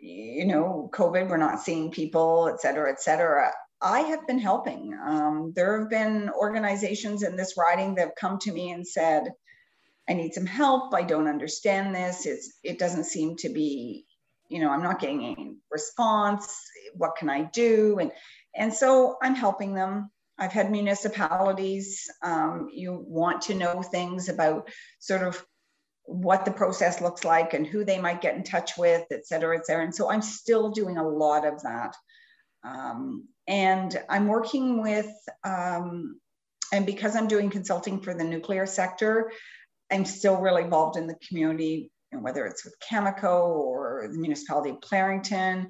[0.00, 3.52] you know, COVID, we're not seeing people, et cetera, et cetera.
[3.80, 4.94] I have been helping.
[5.02, 9.32] Um, there have been organizations in this riding that have come to me and said,
[10.08, 10.94] I need some help.
[10.94, 12.26] I don't understand this.
[12.26, 14.06] It's, it doesn't seem to be,
[14.48, 16.52] you know, I'm not getting any response.
[16.94, 17.98] What can I do?
[18.00, 18.12] And,
[18.54, 20.10] and so I'm helping them.
[20.38, 25.44] I've had municipalities, um, you want to know things about sort of
[26.10, 29.56] what the process looks like and who they might get in touch with, et cetera,
[29.56, 29.84] et cetera.
[29.84, 31.94] And so I'm still doing a lot of that.
[32.64, 35.10] Um, and I'm working with,
[35.44, 36.20] um,
[36.72, 39.30] and because I'm doing consulting for the nuclear sector,
[39.90, 44.80] I'm still really involved in the community, whether it's with Cameco or the municipality of
[44.80, 45.68] Clarington,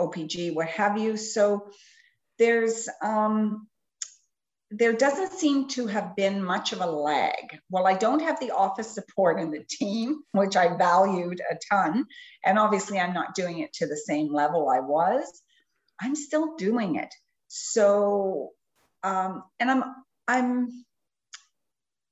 [0.00, 1.16] OPG, what have you.
[1.16, 1.68] So
[2.38, 3.66] there's um,
[4.70, 7.58] there doesn't seem to have been much of a lag.
[7.70, 12.06] Well, I don't have the office support in the team, which I valued a ton.
[12.44, 15.42] And obviously, I'm not doing it to the same level I was.
[16.00, 17.12] I'm still doing it.
[17.48, 18.50] So,
[19.02, 19.84] um, and I'm,
[20.28, 20.84] I'm,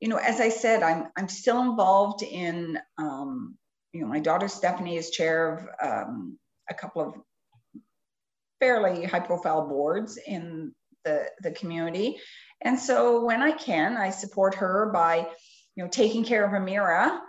[0.01, 3.57] you know, as I said, I'm, I'm still involved in, um,
[3.93, 7.15] you know, my daughter Stephanie is chair of um, a couple of
[8.61, 12.19] fairly high profile boards in the, the community.
[12.63, 15.29] And so when I can, I support her by,
[15.77, 17.21] you know, taking care of Amira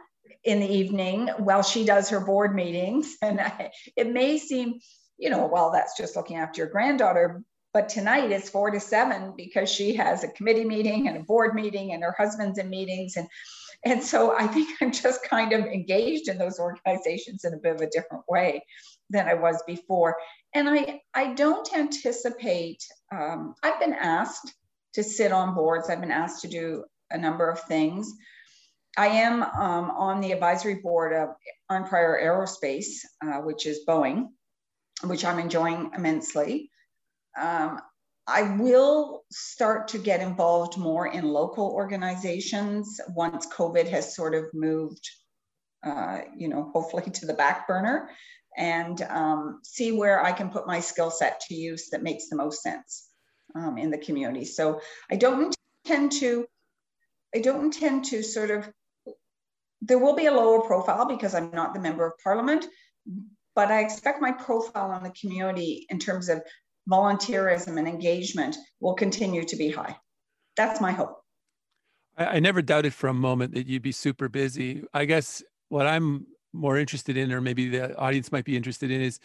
[0.44, 3.16] in the evening while she does her board meetings.
[3.22, 4.80] And I, it may seem,
[5.18, 7.44] you know, well, that's just looking after your granddaughter.
[7.74, 11.54] But tonight it's four to seven because she has a committee meeting and a board
[11.54, 13.16] meeting and her husband's in meetings.
[13.16, 13.28] And
[13.86, 17.76] and so I think I'm just kind of engaged in those organizations in a bit
[17.76, 18.66] of a different way
[19.10, 20.18] than I was before.
[20.54, 24.54] And I, I don't anticipate, um, I've been asked
[24.94, 25.90] to sit on boards.
[25.90, 28.14] I've been asked to do a number of things.
[28.98, 31.30] I am um, on the advisory board of
[31.72, 34.28] Arnprior Aerospace, uh, which is Boeing,
[35.06, 36.72] which I'm enjoying immensely.
[37.40, 37.80] Um,
[38.28, 44.46] I will start to get involved more in local organizations once COVID has sort of
[44.54, 45.10] moved,
[45.84, 48.10] uh, you know, hopefully to the back burner
[48.58, 52.36] and um, see where I can put my skill set to use that makes the
[52.36, 53.09] most sense
[53.56, 54.46] um, in the community.
[54.46, 54.82] So
[55.12, 56.46] I don't intend to,
[57.36, 58.70] I don't intend to sort of,
[59.82, 62.66] there will be a lower profile because I'm not the member of parliament,
[63.56, 66.42] but I expect my profile on the community in terms of
[66.90, 69.96] volunteerism and engagement will continue to be high.
[70.58, 71.22] That's my hope.
[72.18, 74.84] I, I never doubted for a moment that you'd be super busy.
[74.94, 79.02] I guess what I'm more interested in, or maybe the audience might be interested in,
[79.02, 79.20] is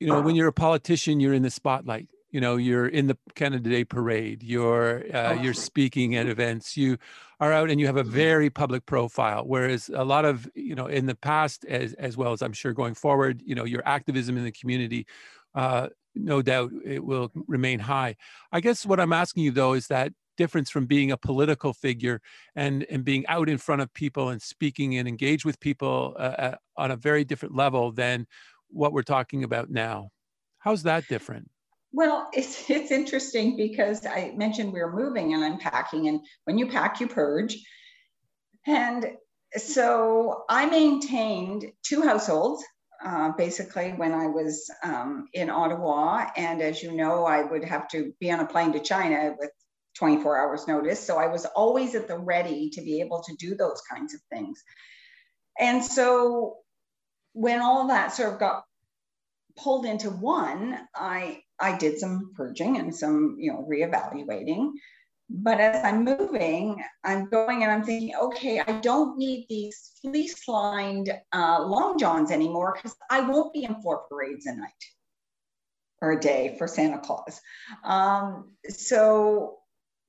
[0.00, 3.16] you know, when you're a politician, you're in the spotlight you know you're in the
[3.34, 6.98] canada day parade you're uh, you're speaking at events you
[7.38, 10.86] are out and you have a very public profile whereas a lot of you know
[10.86, 14.36] in the past as as well as i'm sure going forward you know your activism
[14.36, 15.06] in the community
[15.54, 18.16] uh, no doubt it will remain high.
[18.50, 22.20] I guess what i'm asking you though is that difference from being a political figure
[22.56, 26.22] and and being out in front of people and speaking and engage with people uh,
[26.22, 28.26] uh on a very different level than
[28.68, 30.08] what we're talking about now.
[30.58, 31.50] How's that different
[31.92, 37.00] well, it's it's interesting because I mentioned we're moving and unpacking, and when you pack,
[37.00, 37.58] you purge.
[38.66, 39.12] And
[39.56, 42.64] so I maintained two households
[43.04, 46.26] uh, basically when I was um, in Ottawa.
[46.36, 49.50] And as you know, I would have to be on a plane to China with
[49.98, 51.04] 24 hours notice.
[51.04, 54.20] So I was always at the ready to be able to do those kinds of
[54.30, 54.62] things.
[55.58, 56.58] And so
[57.32, 58.62] when all that sort of got
[59.56, 64.72] pulled into one, I I did some purging and some you know reevaluating.
[65.34, 70.46] But as I'm moving, I'm going and I'm thinking, okay, I don't need these fleece
[70.46, 74.70] lined uh, long johns anymore because I won't be in four parades a night
[76.02, 77.40] or a day for Santa Claus.
[77.84, 79.58] Um, so,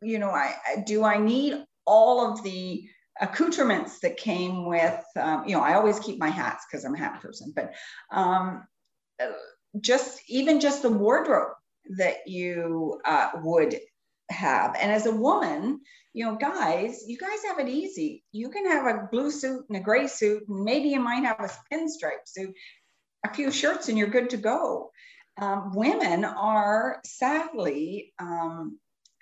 [0.01, 2.83] you know, I, do I need all of the
[3.21, 6.97] accoutrements that came with, um, you know, I always keep my hats because I'm a
[6.97, 7.73] hat person, but
[8.11, 8.65] um,
[9.79, 11.53] just even just the wardrobe
[11.97, 13.77] that you uh, would
[14.29, 14.75] have.
[14.79, 15.81] And as a woman,
[16.13, 18.23] you know, guys, you guys have it easy.
[18.31, 21.39] You can have a blue suit and a gray suit, and maybe you might have
[21.39, 22.53] a pinstripe suit,
[23.25, 24.91] a few shirts, and you're good to go.
[25.37, 28.77] Um, women are sadly um,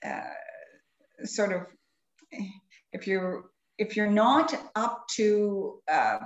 [0.06, 0.22] uh,
[1.24, 1.68] sort of,
[2.92, 3.46] if you're
[3.78, 6.20] if you're not up to, uh,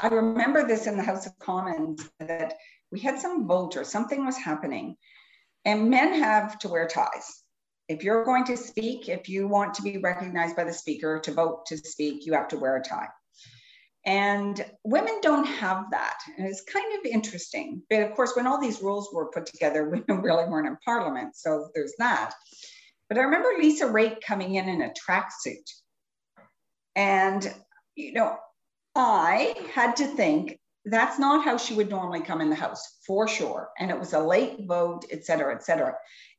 [0.00, 2.54] I remember this in the House of Commons that
[2.90, 4.96] we had some vote or something was happening,
[5.64, 7.42] and men have to wear ties
[7.88, 11.32] if you're going to speak, if you want to be recognized by the speaker to
[11.32, 13.08] vote to speak, you have to wear a tie.
[14.04, 16.18] And women don't have that.
[16.36, 17.82] And it's kind of interesting.
[17.90, 21.34] But of course, when all these rules were put together, women really weren't in parliament.
[21.34, 22.32] So there's that.
[23.08, 25.64] But I remember Lisa Raitt coming in in a tracksuit.
[26.94, 27.54] And,
[27.96, 28.36] you know,
[28.94, 33.28] I had to think that's not how she would normally come in the house for
[33.28, 33.70] sure.
[33.78, 35.94] And it was a late vote, et cetera, et cetera.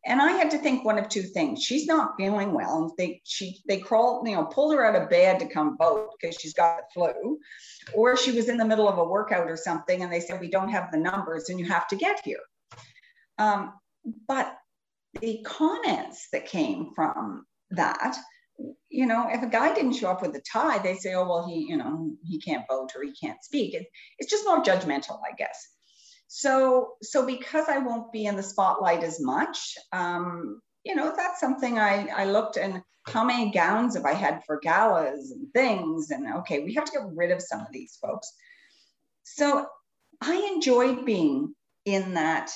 [0.05, 1.61] And I had to think one of two things.
[1.61, 2.83] She's not feeling well.
[2.83, 6.11] And They she they crawled, you know, pulled her out of bed to come vote
[6.19, 7.37] because she's got the flu,
[7.93, 10.49] or she was in the middle of a workout or something, and they said we
[10.49, 12.39] don't have the numbers and you have to get here.
[13.37, 13.73] Um,
[14.27, 14.55] but
[15.21, 18.15] the comments that came from that,
[18.89, 21.47] you know, if a guy didn't show up with a tie, they say, oh well,
[21.47, 23.73] he, you know, he can't vote or he can't speak.
[23.73, 25.67] It, it's just more judgmental, I guess.
[26.27, 31.39] So, so because I won't be in the spotlight as much, um, you know, that's
[31.39, 36.11] something I, I looked and how many gowns have I had for galas and things?
[36.11, 38.31] And okay, we have to get rid of some of these folks.
[39.23, 39.65] So
[40.21, 41.53] I enjoyed being
[41.85, 42.51] in that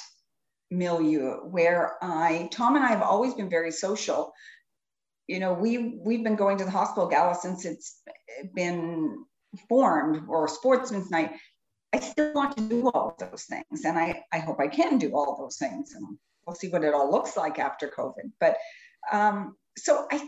[0.69, 4.33] milieu where I, Tom and I have always been very social.
[5.27, 8.01] You know, we we've been going to the hospital gala since it's
[8.53, 9.25] been
[9.69, 11.31] formed or sportsman's night
[11.93, 13.86] I still want to do all of those things.
[13.86, 15.93] And I, I hope I can do all those things.
[15.93, 18.31] And we'll see what it all looks like after COVID.
[18.39, 18.57] But
[19.12, 20.27] um, so I,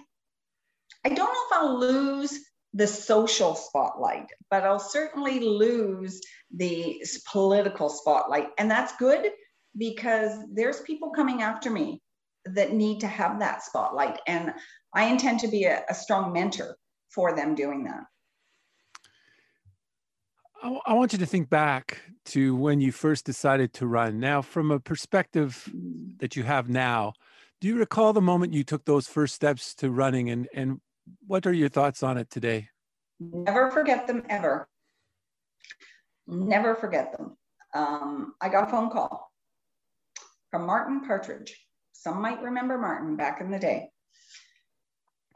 [1.03, 2.39] I don't know if I'll lose
[2.73, 6.21] the social spotlight, but I'll certainly lose
[6.55, 8.49] the political spotlight.
[8.60, 9.31] And that's good
[9.75, 12.01] because there's people coming after me
[12.45, 14.19] that need to have that spotlight.
[14.27, 14.53] And
[14.95, 16.77] I intend to be a, a strong mentor
[17.10, 18.03] for them doing that.
[20.63, 24.19] I, I want you to think back to when you first decided to run.
[24.19, 25.69] Now, from a perspective
[26.17, 27.13] that you have now,
[27.60, 30.79] do you recall the moment you took those first steps to running and, and
[31.27, 32.69] what are your thoughts on it today?
[33.19, 34.67] Never forget them ever.
[36.27, 37.38] Never forget them.
[37.73, 39.31] Um, I got a phone call
[40.51, 41.55] from Martin Partridge.
[41.91, 43.89] Some might remember Martin back in the day.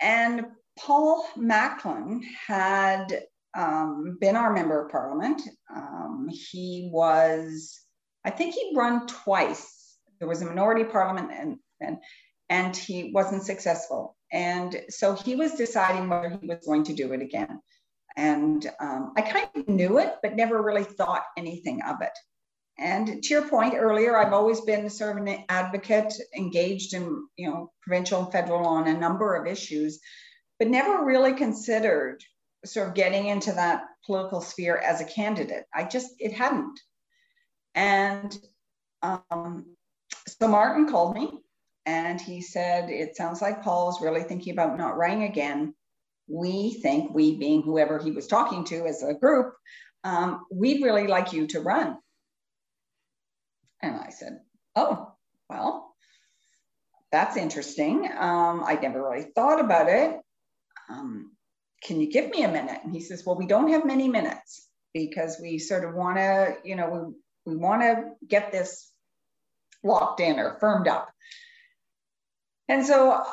[0.02, 0.46] And
[0.78, 3.24] Paul Macklin had
[3.58, 5.42] um, been our member of parliament.
[5.76, 7.80] Um, he was,
[8.24, 9.98] I think he'd run twice.
[10.20, 11.98] There was a minority parliament and, and,
[12.50, 14.16] and he wasn't successful.
[14.32, 17.60] And so he was deciding whether he was going to do it again.
[18.16, 22.12] And um, I kind of knew it, but never really thought anything of it.
[22.80, 27.50] And to your point earlier, I've always been sort of an advocate, engaged in you
[27.50, 30.00] know provincial and federal on a number of issues,
[30.58, 32.24] but never really considered
[32.66, 35.66] sort of getting into that political sphere as a candidate.
[35.74, 36.80] I just, it hadn't.
[37.76, 38.38] And
[39.02, 39.76] um,
[40.28, 41.32] so Martin called me
[41.86, 45.74] and he said, It sounds like Paul is really thinking about not running again.
[46.28, 49.54] We think, we being whoever he was talking to as a group,
[50.04, 51.98] um, we'd really like you to run.
[53.82, 54.40] And I said,
[54.76, 55.14] Oh,
[55.50, 55.96] well,
[57.12, 58.10] that's interesting.
[58.18, 60.20] Um, I never really thought about it.
[60.90, 61.32] Um,
[61.84, 62.82] can you give me a minute?
[62.84, 66.58] And he says, well, we don't have many minutes because we sort of want to,
[66.64, 67.14] you know,
[67.46, 68.92] we, we want to get this
[69.84, 71.10] locked in or firmed up.
[72.68, 73.24] And so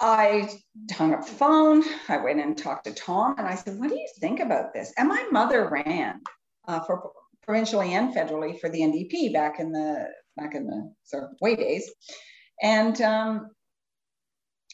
[0.00, 0.48] I
[0.92, 1.84] hung up the phone.
[2.08, 4.92] I went and talked to Tom and I said, what do you think about this?
[4.96, 6.20] And my mother ran
[6.66, 7.12] uh, for
[7.44, 11.56] provincially and federally for the NDP back in the back in the sort of way
[11.56, 11.90] days.
[12.62, 13.50] And um,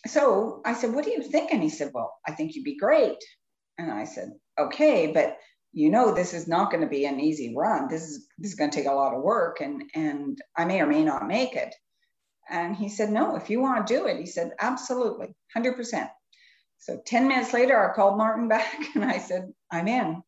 [0.06, 1.52] so I said, What do you think?
[1.52, 3.18] And he said, Well, I think you'd be great.
[3.78, 5.36] And I said, Okay, but
[5.72, 8.56] you know this is not going to be an easy run this is this is
[8.56, 11.54] going to take a lot of work and and i may or may not make
[11.54, 11.74] it
[12.48, 16.08] and he said no if you want to do it he said absolutely 100%
[16.78, 20.22] so 10 minutes later i called martin back and i said i'm in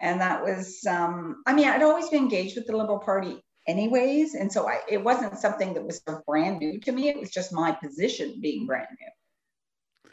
[0.00, 4.34] and that was um, i mean i'd always been engaged with the liberal party anyways
[4.34, 7.18] and so I, it wasn't something that was sort of brand new to me it
[7.18, 10.12] was just my position being brand new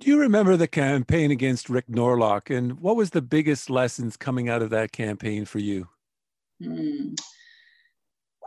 [0.00, 4.48] do you remember the campaign against Rick Norlock and what was the biggest lessons coming
[4.48, 5.88] out of that campaign for you?
[6.62, 7.12] Hmm.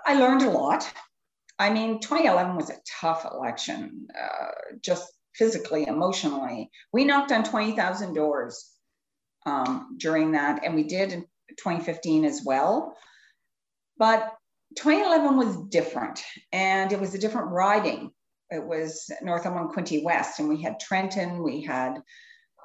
[0.03, 0.91] I learned a lot.
[1.59, 6.71] I mean, 2011 was a tough election, uh, just physically, emotionally.
[6.91, 8.72] We knocked on 20,000 doors
[9.45, 11.21] um, during that, and we did in
[11.57, 12.95] 2015 as well.
[13.97, 14.33] But
[14.77, 18.11] 2011 was different, and it was a different riding
[18.53, 22.01] it was Northumberland Quinte West, and we had Trenton, we had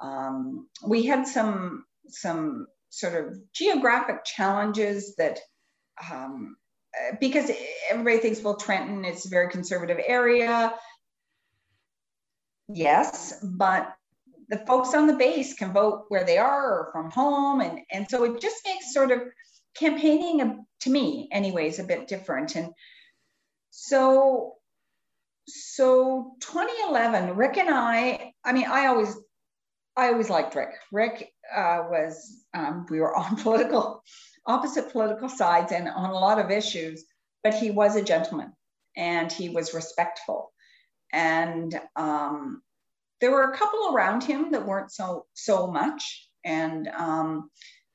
[0.01, 5.39] um, we had some some sort of geographic challenges that
[6.11, 6.55] um,
[7.19, 7.51] because
[7.89, 10.73] everybody thinks well Trenton it's a very conservative area.
[12.67, 13.91] Yes, but
[14.49, 18.09] the folks on the base can vote where they are or from home, and and
[18.09, 19.21] so it just makes sort of
[19.75, 22.55] campaigning to me, anyways, a bit different.
[22.55, 22.71] And
[23.69, 24.55] so
[25.51, 29.17] so 2011 rick and i i mean i always
[29.97, 30.69] i always liked rick.
[30.91, 34.03] Rick uh, was um, we were on political
[34.45, 37.03] opposite political sides and on a lot of issues
[37.43, 38.53] but he was a gentleman
[38.95, 40.51] and he was respectful.
[41.11, 42.61] And um,
[43.21, 47.49] there were a couple around him that weren't so so much and um,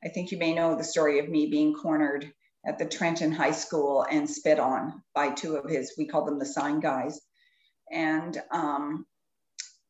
[0.05, 2.31] i think you may know the story of me being cornered
[2.67, 6.39] at the trenton high school and spit on by two of his we call them
[6.39, 7.21] the sign guys
[7.91, 9.07] and um,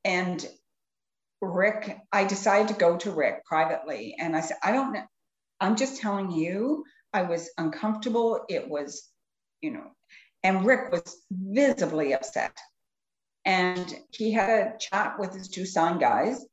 [0.05, 0.47] and
[1.41, 5.05] Rick, I decided to go to Rick privately, and I said, I don't know.
[5.61, 8.45] I'm just telling you, I was uncomfortable.
[8.49, 9.09] It was,
[9.61, 9.87] you know,
[10.43, 12.57] and Rick was visibly upset.
[13.45, 16.45] And he had a chat with his two sign guys.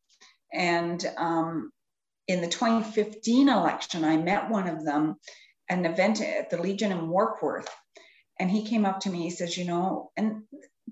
[0.53, 1.71] And um,
[2.27, 5.15] in the 2015 election, I met one of them
[5.69, 7.69] at an event at the Legion in Warkworth.
[8.39, 10.43] And he came up to me, he says, you know, and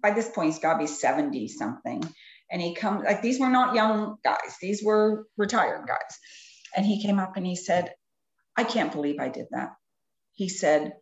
[0.01, 2.03] by this point he's got to be 70 something
[2.51, 6.19] and he comes like these were not young guys these were retired guys
[6.75, 7.93] and he came up and he said
[8.55, 9.69] i can't believe i did that
[10.33, 10.93] he said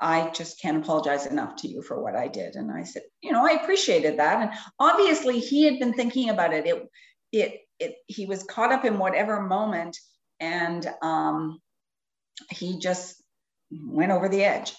[0.00, 3.32] i just can't apologize enough to you for what i did and i said you
[3.32, 6.88] know i appreciated that and obviously he had been thinking about it it
[7.32, 9.96] it, it he was caught up in whatever moment
[10.40, 11.58] and um,
[12.50, 13.22] he just
[13.70, 14.74] went over the edge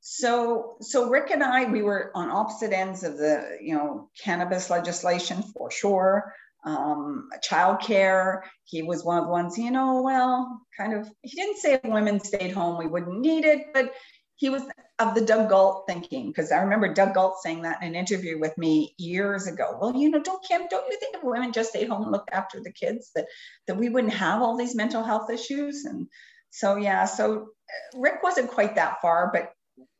[0.00, 4.70] so, so Rick and I, we were on opposite ends of the, you know, cannabis
[4.70, 6.32] legislation for sure.
[6.64, 8.40] Um, childcare.
[8.64, 11.08] He was one of the ones, you know, well, kind of.
[11.22, 13.92] He didn't say if women stayed home, we wouldn't need it, but
[14.40, 14.62] he was
[14.98, 18.40] of the Doug Galt thinking because I remember Doug Galt saying that in an interview
[18.40, 19.76] with me years ago.
[19.78, 22.30] Well, you know, don't Kim, don't you think if women just stayed home and looked
[22.32, 23.26] after the kids that
[23.66, 25.84] that we wouldn't have all these mental health issues?
[25.84, 26.06] And
[26.48, 27.48] so yeah, so
[27.94, 29.52] uh, Rick wasn't quite that far, but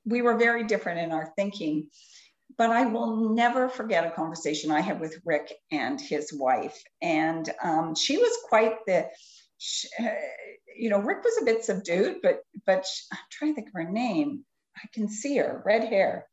[0.06, 1.88] we were very different in our thinking.
[2.56, 6.82] But I will never forget a conversation I had with Rick and his wife.
[7.02, 9.06] And um, she was quite the,
[10.76, 13.90] you know, Rick was a bit subdued, but, but I'm trying to think of her
[13.90, 14.44] name.
[14.76, 16.26] I can see her, red hair.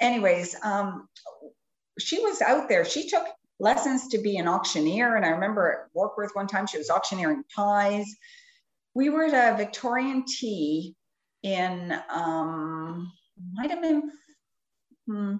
[0.00, 1.08] Anyways, um,
[1.98, 2.84] she was out there.
[2.84, 3.26] She took
[3.58, 5.16] lessons to be an auctioneer.
[5.16, 8.06] And I remember at Warkworth one time, she was auctioneering pies.
[8.94, 10.94] We were at a Victorian tea
[11.42, 13.12] in um,
[13.54, 14.10] might have been
[15.06, 15.36] hmm,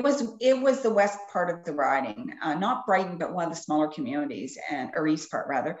[0.00, 3.44] it was it was the west part of the riding, uh, not Brighton, but one
[3.44, 5.78] of the smaller communities and or east part rather.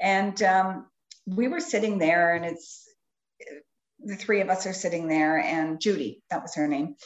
[0.00, 0.86] And um,
[1.24, 2.84] we were sitting there, and it's
[4.00, 6.96] the three of us are sitting there, and Judy, that was her name,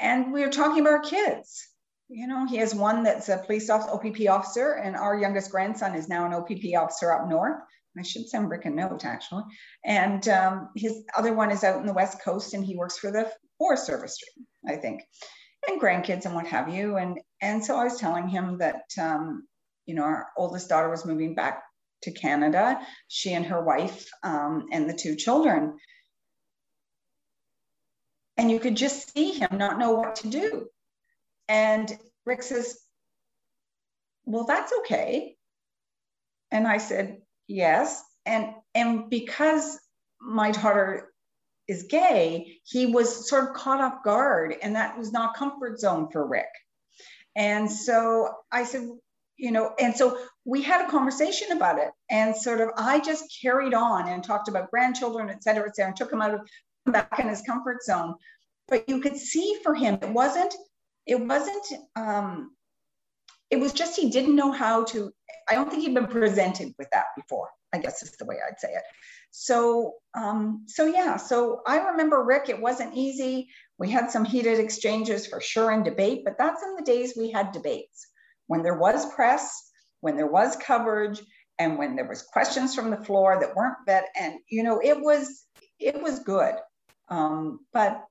[0.00, 1.68] and we were talking about our kids.
[2.08, 5.94] You know, he has one that's a police officer, OPP officer, and our youngest grandson
[5.94, 7.60] is now an OPP officer up north.
[7.96, 9.44] I should send Rick a note actually.
[9.84, 13.10] And um, his other one is out in the West Coast and he works for
[13.10, 14.18] the Forest Service,
[14.68, 15.02] I think,
[15.68, 16.96] and grandkids and what have you.
[16.96, 19.46] And, and so I was telling him that, um,
[19.86, 21.62] you know, our oldest daughter was moving back
[22.02, 25.78] to Canada, she and her wife um, and the two children.
[28.36, 30.68] And you could just see him not know what to do.
[31.48, 32.78] And Rick says,
[34.24, 35.36] Well, that's okay.
[36.50, 39.78] And I said, yes and and because
[40.20, 41.11] my daughter
[41.72, 46.08] is gay he was sort of caught off guard and that was not comfort zone
[46.12, 46.52] for rick
[47.34, 48.88] and so i said
[49.42, 51.90] you know, and so we had a conversation about it.
[52.08, 55.88] And sort of, I just carried on and talked about grandchildren, et cetera, et cetera,
[55.88, 56.40] and took him out of
[56.86, 58.14] back in his comfort zone.
[58.68, 60.54] But you could see for him, it wasn't,
[61.06, 61.66] it wasn't,
[61.96, 62.52] um,
[63.52, 65.12] it was just he didn't know how to,
[65.46, 68.58] I don't think he'd been presented with that before, I guess is the way I'd
[68.58, 68.82] say it.
[69.30, 73.50] So, um, so yeah, so I remember Rick, it wasn't easy.
[73.78, 77.30] We had some heated exchanges for sure in debate, but that's in the days we
[77.30, 78.06] had debates
[78.46, 81.20] when there was press, when there was coverage,
[81.58, 84.98] and when there was questions from the floor that weren't vet, and you know, it
[84.98, 85.44] was
[85.78, 86.54] it was good.
[87.10, 88.02] Um, but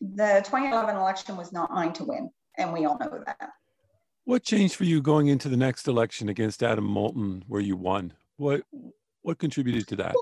[0.00, 3.50] the 2011 election was not mine to win, and we all know that.
[4.30, 8.12] What changed for you going into the next election against Adam Moulton, where you won?
[8.36, 8.62] What
[9.22, 10.14] what contributed to that?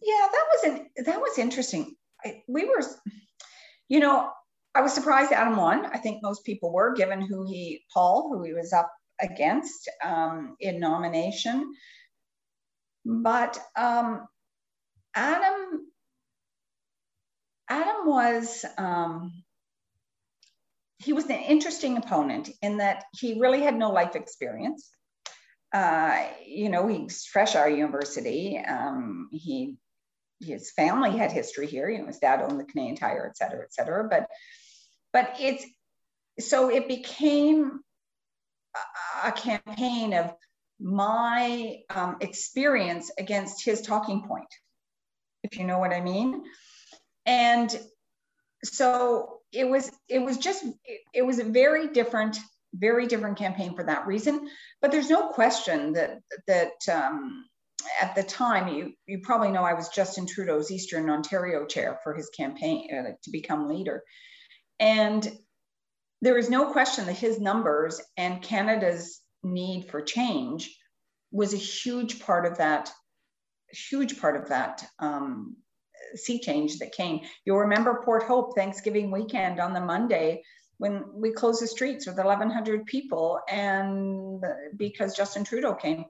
[0.00, 1.96] Yeah, that was an, that was interesting.
[2.24, 2.80] I, we were,
[3.88, 4.30] you know,
[4.76, 5.86] I was surprised Adam won.
[5.86, 10.54] I think most people were, given who he, Paul, who he was up against um,
[10.60, 11.74] in nomination.
[13.04, 14.28] But um,
[15.16, 15.84] Adam,
[17.68, 19.32] Adam was um,
[20.98, 24.90] he was an interesting opponent in that he really had no life experience.
[25.72, 28.58] Uh, you know, he's fresh out of university.
[28.58, 29.76] Um, he
[30.40, 31.90] his family had history here.
[31.90, 34.08] You know, his dad owned the Canadian Tire, et cetera, et cetera.
[34.08, 34.28] But
[35.12, 35.64] but it's
[36.40, 37.80] so it became
[38.74, 40.32] a, a campaign of
[40.80, 44.48] my um, experience against his talking point,
[45.42, 46.44] if you know what I mean.
[47.26, 47.78] And
[48.64, 52.38] so it was it was just it, it was a very different
[52.74, 54.48] very different campaign for that reason.
[54.80, 57.44] But there's no question that that um,
[58.00, 62.14] at the time, you, you probably know I was Justin Trudeau's Eastern Ontario chair for
[62.14, 64.02] his campaign uh, to become leader.
[64.80, 65.30] And
[66.20, 70.76] there is no question that his numbers and Canada's need for change
[71.30, 72.90] was a huge part of that,
[73.70, 75.56] huge part of that um,
[76.14, 77.20] sea change that came.
[77.44, 80.42] You'll remember Port Hope Thanksgiving weekend on the Monday
[80.78, 84.42] when we closed the streets with 1,100 people, and
[84.76, 86.04] because Justin Trudeau came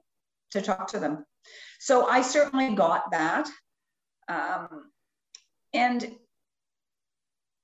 [0.51, 1.25] to talk to them.
[1.79, 3.49] So I certainly got that.
[4.27, 4.91] Um,
[5.73, 6.15] and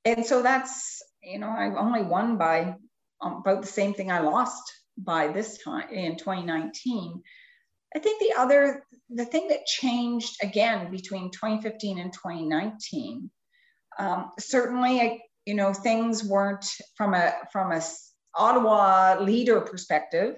[0.04, 2.76] and so that's you know I only won by
[3.22, 4.64] um, about the same thing I lost
[4.98, 7.22] by this time in 2019.
[7.94, 13.30] I think the other the thing that changed again between 2015 and 2019
[14.00, 16.66] um, certainly you know things weren't
[16.96, 17.82] from a from a
[18.36, 20.36] Ottawa leader perspective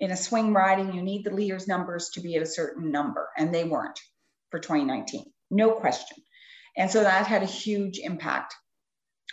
[0.00, 3.28] in a swing riding, you need the leaders' numbers to be at a certain number,
[3.36, 3.98] and they weren't
[4.50, 6.18] for 2019, no question.
[6.76, 8.54] And so that had a huge impact.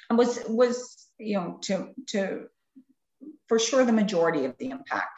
[0.10, 2.48] And was was you know to to
[3.48, 5.10] for sure the majority of the impact.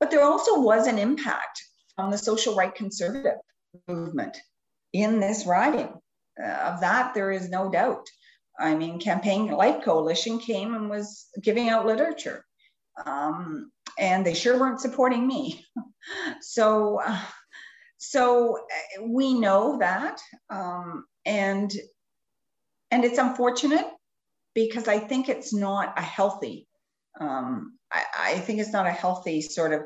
[0.00, 1.62] But there also was an impact
[1.98, 3.38] on the social right conservative
[3.88, 4.36] movement
[4.92, 5.92] in this riding.
[6.42, 8.06] Uh, of that, there is no doubt.
[8.58, 12.44] I mean, Campaign Life Coalition came and was giving out literature.
[13.04, 15.64] Um, and they sure weren't supporting me.
[16.40, 17.20] so, uh,
[17.98, 20.20] so uh, we know that,
[20.50, 21.72] um, and
[22.90, 23.86] and it's unfortunate
[24.54, 26.68] because I think it's not a healthy.
[27.20, 29.82] Um, I, I think it's not a healthy sort of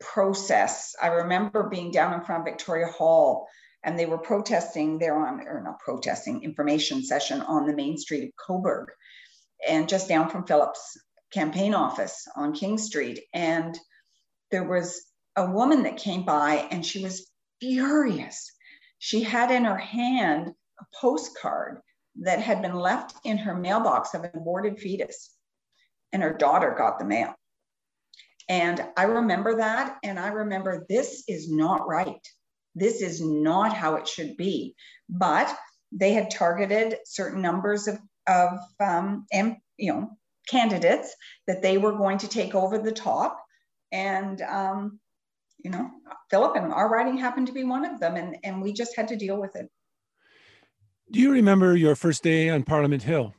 [0.00, 0.94] process.
[1.00, 3.46] I remember being down in front of Victoria Hall
[3.82, 8.24] and they were protesting there on, or not protesting, information session on the main street
[8.24, 8.88] of Cobourg
[9.66, 10.98] and just down from Philip's
[11.32, 13.20] campaign office on King Street.
[13.32, 13.78] And
[14.50, 15.04] there was
[15.36, 18.50] a woman that came by and she was furious.
[18.98, 20.48] She had in her hand
[20.80, 21.80] a postcard
[22.22, 25.34] that had been left in her mailbox of an aborted fetus,
[26.12, 27.34] and her daughter got the mail.
[28.48, 29.98] And I remember that.
[30.02, 32.26] And I remember this is not right.
[32.74, 34.74] This is not how it should be.
[35.08, 35.56] But
[35.92, 40.10] they had targeted certain numbers of, of um, and, you know,
[40.48, 41.14] candidates
[41.46, 43.40] that they were going to take over the top.
[43.92, 44.98] And, um,
[45.62, 45.88] you know,
[46.30, 48.16] Philip and our writing happened to be one of them.
[48.16, 49.68] And, and we just had to deal with it.
[51.12, 53.34] Do you remember your first day on Parliament Hill?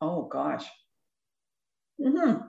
[0.00, 0.64] Oh, gosh.
[2.00, 2.42] Mm-hmm.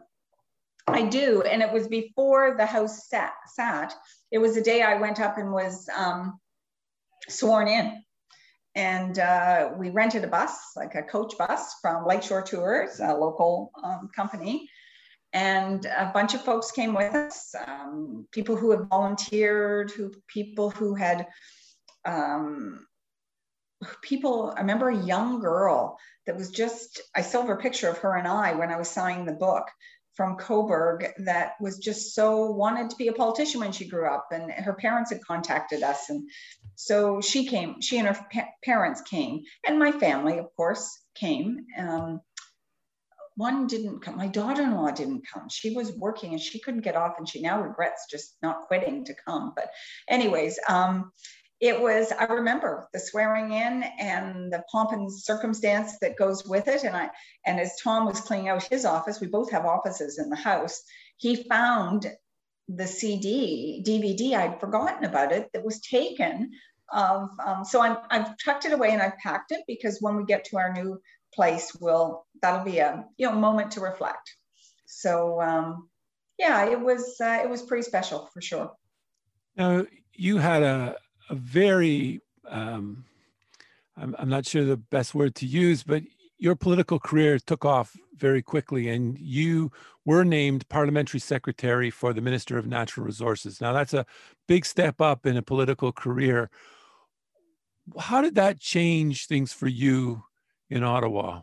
[0.87, 1.41] I do.
[1.41, 3.33] And it was before the House sat.
[3.53, 3.93] sat.
[4.31, 6.39] It was the day I went up and was um,
[7.29, 8.03] sworn in
[8.75, 13.71] and uh, we rented a bus, like a coach bus from Lakeshore Tours, a local
[13.83, 14.69] um, company.
[15.33, 20.69] And a bunch of folks came with us, um, people who had volunteered, who people
[20.69, 21.27] who had,
[22.05, 22.85] um,
[24.01, 27.97] people, I remember a young girl that was just, I still have a picture of
[27.99, 29.67] her and I when I was signing the book,
[30.15, 34.27] from Cobourg that was just so wanted to be a politician when she grew up,
[34.31, 36.29] and her parents had contacted us, and
[36.75, 37.81] so she came.
[37.81, 41.65] She and her pa- parents came, and my family, of course, came.
[41.77, 42.21] Um,
[43.35, 44.17] one didn't come.
[44.17, 45.47] My daughter-in-law didn't come.
[45.49, 49.05] She was working and she couldn't get off, and she now regrets just not quitting
[49.05, 49.53] to come.
[49.55, 49.71] But,
[50.09, 51.13] anyways, um,
[51.61, 56.67] it was i remember the swearing in and the pomp and circumstance that goes with
[56.67, 56.83] it.
[56.83, 57.09] And i
[57.45, 60.81] and as tom was cleaning out his office we both have offices in the house
[61.17, 62.11] he found
[62.67, 66.51] the cd dvd i'd forgotten about it that was taken
[66.93, 70.25] of um, so I'm, i've tucked it away and i've packed it because when we
[70.25, 70.99] get to our new
[71.33, 74.35] place we'll that'll be a you know moment to reflect.
[74.85, 75.89] So um,
[76.37, 78.71] yeah it was uh, it was pretty special for sure.
[79.55, 80.95] Now you had a
[81.31, 83.05] a very um,
[83.97, 86.03] I'm, I'm not sure the best word to use, but
[86.37, 89.71] your political career took off very quickly and you
[90.05, 93.61] were named parliamentary secretary for the Minister of Natural Resources.
[93.61, 94.05] Now, that's a
[94.47, 96.49] big step up in a political career.
[97.99, 100.23] How did that change things for you
[100.69, 101.41] in Ottawa?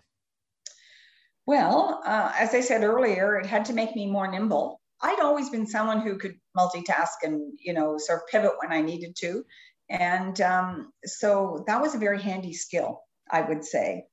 [1.47, 4.81] Well, uh, as I said earlier, it had to make me more nimble.
[5.01, 8.83] I'd always been someone who could multitask and, you know, sort of pivot when I
[8.83, 9.45] needed to.
[9.91, 14.05] And um, so that was a very handy skill, I would say.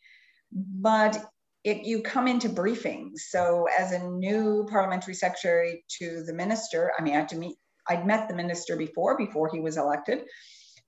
[0.52, 1.24] But
[1.64, 3.20] it, you come into briefings.
[3.30, 7.58] So as a new parliamentary secretary to the minister, I mean, I had to meet,
[7.90, 10.24] I'd met the minister before, before he was elected,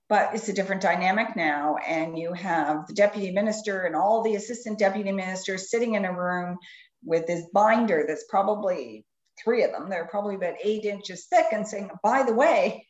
[0.08, 1.76] but it's a different dynamic now.
[1.86, 6.16] And you have the deputy minister and all the assistant deputy ministers sitting in a
[6.16, 6.56] room
[7.04, 9.04] with this binder that's probably
[9.42, 9.88] three of them.
[9.90, 12.86] They're probably about eight inches thick and saying, by the way,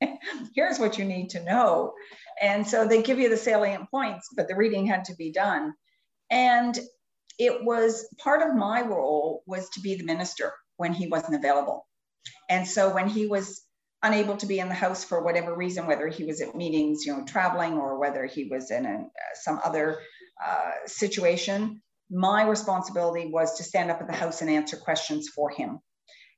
[0.54, 1.92] here's what you need to know.
[2.40, 5.74] And so they give you the salient points, but the reading had to be done.
[6.30, 6.78] And
[7.38, 11.86] it was part of my role was to be the minister when he wasn't available.
[12.48, 13.62] And so when he was
[14.02, 17.16] unable to be in the house for whatever reason, whether he was at meetings, you
[17.16, 19.98] know, traveling, or whether he was in a, some other
[20.44, 25.50] uh, situation, my responsibility was to stand up at the house and answer questions for
[25.50, 25.80] him.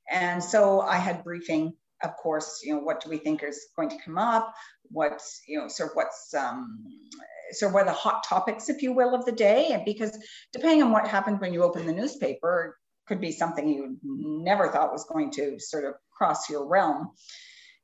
[0.09, 1.73] And so I had briefing
[2.03, 4.53] of course, you know, what do we think is going to come up?
[4.83, 6.85] What's, you know, sort of what's, um,
[7.51, 9.69] sort of what are the hot topics, if you will, of the day?
[9.71, 10.17] And because
[10.53, 12.77] depending on what happened when you open the newspaper,
[13.09, 17.11] could be something you never thought was going to sort of cross your realm.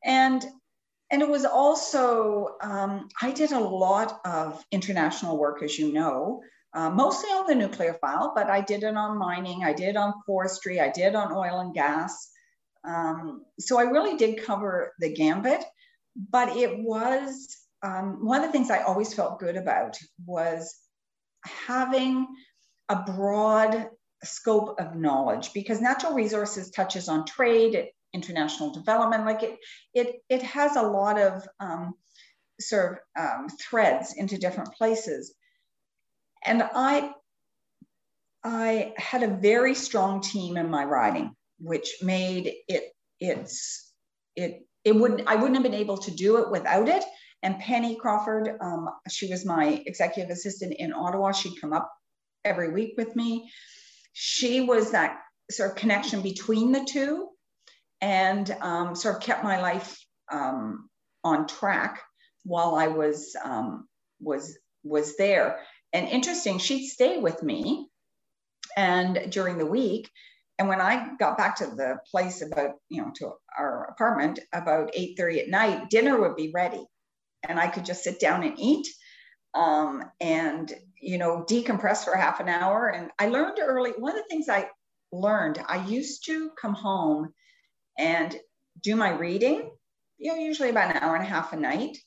[0.04, 0.46] And
[1.12, 6.42] and it was also um, I did a lot of international work, as you know,
[6.74, 10.14] uh, mostly on the nuclear file, but I did it on mining, I did on
[10.26, 12.32] forestry, I did on oil and gas.
[12.86, 15.64] Um, so I really did cover the gambit,
[16.16, 20.76] but it was um, one of the things I always felt good about was
[21.44, 22.28] having
[22.90, 23.90] a broad
[24.24, 29.58] scope of knowledge because natural resources touches on trade, international development, like it,
[29.94, 31.94] it, it has a lot of um,
[32.60, 35.34] sort of um, threads into different places.
[36.46, 37.12] And I,
[38.44, 43.92] I had a very strong team in my riding which made it it's
[44.36, 47.04] it it wouldn't I wouldn't have been able to do it without it.
[47.44, 51.32] And Penny Crawford, um, she was my executive assistant in Ottawa.
[51.32, 51.92] She'd come up
[52.44, 53.52] every week with me.
[54.14, 55.20] She was that
[55.52, 57.30] sort of connection between the two,
[58.02, 60.90] and um, sort of kept my life um,
[61.24, 62.02] on track
[62.44, 63.88] while I was um,
[64.20, 65.60] was was there.
[65.94, 67.88] And interesting, she'd stay with me,
[68.76, 70.10] and during the week,
[70.58, 74.94] and when I got back to the place about, you know, to our apartment about
[74.94, 76.86] 8:30 at night, dinner would be ready.
[77.44, 78.88] And I could just sit down and eat
[79.54, 82.88] um, and, you know, decompress for half an hour.
[82.88, 84.70] And I learned early, one of the things I
[85.12, 87.34] learned, I used to come home
[87.98, 88.36] and
[88.82, 89.72] do my reading,
[90.18, 91.98] you know, usually about an hour and a half a night.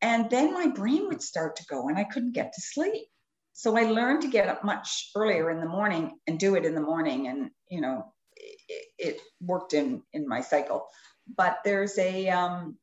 [0.00, 3.06] And then my brain would start to go and I couldn't get to sleep.
[3.54, 6.74] So I learned to get up much earlier in the morning and do it in
[6.74, 7.28] the morning.
[7.28, 10.88] And, you know, it, it worked in, in my cycle.
[11.36, 12.76] But there's a, um,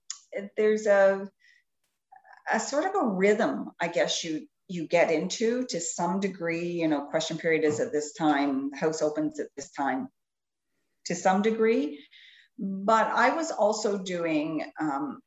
[0.55, 1.29] there's a,
[2.51, 6.87] a sort of a rhythm, I guess you, you get into to some degree, you
[6.87, 10.07] know, question period is at this time, house opens at this time
[11.07, 11.99] to some degree.
[12.57, 15.19] But I was also doing um,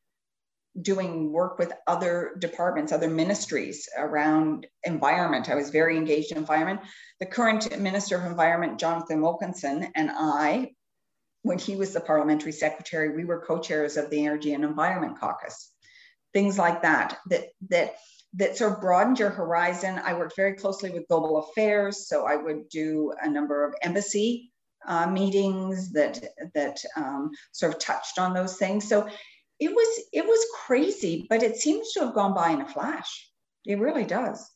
[0.80, 5.48] doing work with other departments, other ministries around environment.
[5.48, 6.80] I was very engaged in environment.
[7.20, 10.72] The current Minister of Environment, Jonathan Wilkinson, and I,
[11.42, 15.70] when he was the parliamentary secretary, we were co-chairs of the Energy and Environment Caucus.
[16.32, 17.94] Things like that, that, that,
[18.34, 20.00] that sort of broadened your horizon.
[20.04, 24.50] I worked very closely with global affairs, so I would do a number of embassy
[24.86, 26.22] uh, meetings that
[26.54, 28.86] that um, sort of touched on those things.
[28.86, 29.08] So
[29.64, 33.30] it was it was crazy, but it seems to have gone by in a flash.
[33.64, 34.50] It really does.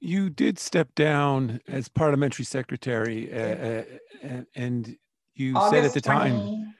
[0.00, 3.84] You did step down as parliamentary secretary, uh,
[4.24, 4.96] uh, and
[5.34, 6.74] you August said at the time,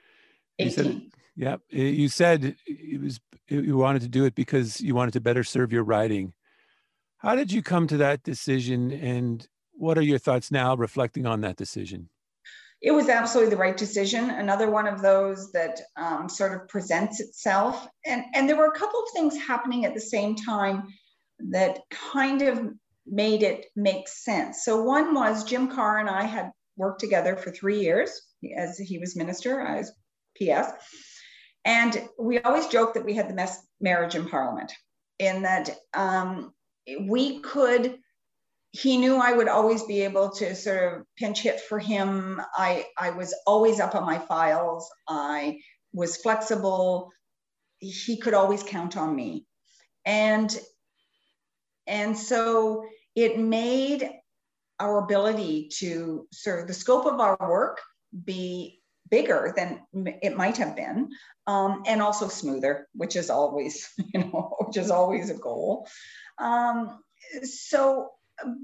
[0.57, 1.01] you said,
[1.35, 5.43] yeah, you said it was you wanted to do it because you wanted to better
[5.43, 6.33] serve your riding.
[7.17, 11.41] How did you come to that decision, and what are your thoughts now, reflecting on
[11.41, 12.09] that decision?
[12.81, 14.31] It was absolutely the right decision.
[14.31, 17.87] Another one of those that um, sort of presents itself.
[18.05, 20.87] And, and there were a couple of things happening at the same time
[21.51, 22.69] that kind of
[23.05, 24.65] made it make sense.
[24.65, 28.19] So, one was Jim Carr and I had worked together for three years
[28.57, 29.91] as he was minister, as
[30.37, 30.71] PS.
[31.65, 34.71] And we always joked that we had the best marriage in Parliament,
[35.19, 36.53] in that um,
[37.01, 37.99] we could
[38.71, 42.41] he knew I would always be able to sort of pinch hit for him.
[42.55, 44.89] I, I was always up on my files.
[45.07, 45.59] I
[45.93, 47.11] was flexible.
[47.79, 49.45] He could always count on me.
[50.05, 50.57] And,
[51.85, 54.09] and so it made
[54.79, 57.81] our ability to sort of the scope of our work
[58.25, 59.81] be bigger than
[60.21, 61.09] it might have been
[61.45, 65.87] um, and also smoother which is always you know which is always a goal
[66.39, 66.99] um,
[67.43, 68.09] so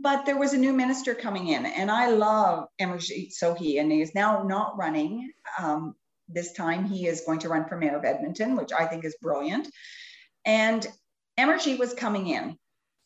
[0.02, 4.02] but there was a new minister coming in, and I love Amarjeet Sohi, and he
[4.02, 5.32] is now not running.
[5.60, 5.96] Um,
[6.28, 9.16] this time, he is going to run for mayor of Edmonton, which I think is
[9.22, 9.68] brilliant.
[10.46, 10.86] And
[11.40, 12.58] Amarjeet was coming in,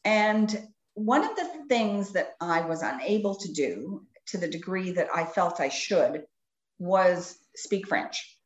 [0.04, 5.08] and one of the things that I was unable to do, to the degree that
[5.14, 6.24] I felt I should,
[6.80, 8.38] was speak French.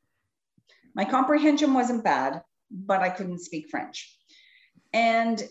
[0.94, 4.18] My comprehension wasn't bad, but I couldn't speak French.
[4.94, 5.42] And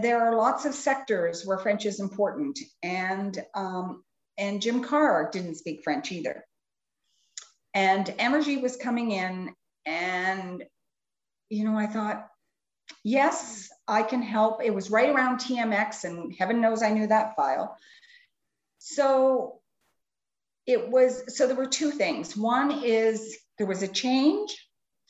[0.00, 4.04] there are lots of sectors where French is important, and um,
[4.38, 6.44] and Jim Carr didn't speak French either.
[7.74, 9.54] And Amarjeet was coming in,
[9.86, 10.64] and
[11.48, 12.28] you know, I thought,
[13.04, 14.62] yes, I can help.
[14.62, 17.76] It was right around TMX, and heaven knows I knew that file.
[18.78, 19.60] So
[20.66, 22.36] it was so there were two things.
[22.36, 24.56] One is there was a change,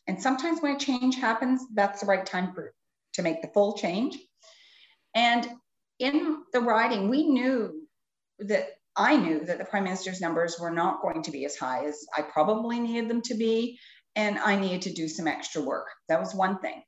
[0.07, 2.73] and sometimes when a change happens, that's the right time for
[3.15, 4.19] to make the full change.
[5.15, 5.47] And
[5.99, 7.87] in the writing, we knew
[8.41, 11.87] that I knew that the prime minister's numbers were not going to be as high
[11.87, 13.79] as I probably needed them to be.
[14.15, 15.87] And I needed to do some extra work.
[16.09, 16.83] That was one thing.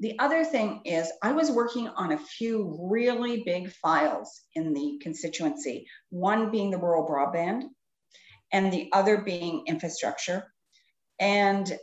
[0.00, 5.00] The other thing is, I was working on a few really big files in the
[5.02, 7.64] constituency, one being the rural broadband,
[8.52, 10.44] and the other being infrastructure.
[11.18, 11.76] And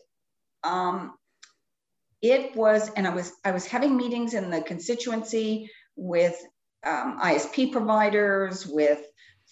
[0.64, 1.14] um,
[2.22, 6.36] it was, and I was, I was having meetings in the constituency with
[6.86, 9.02] um, ISP providers, with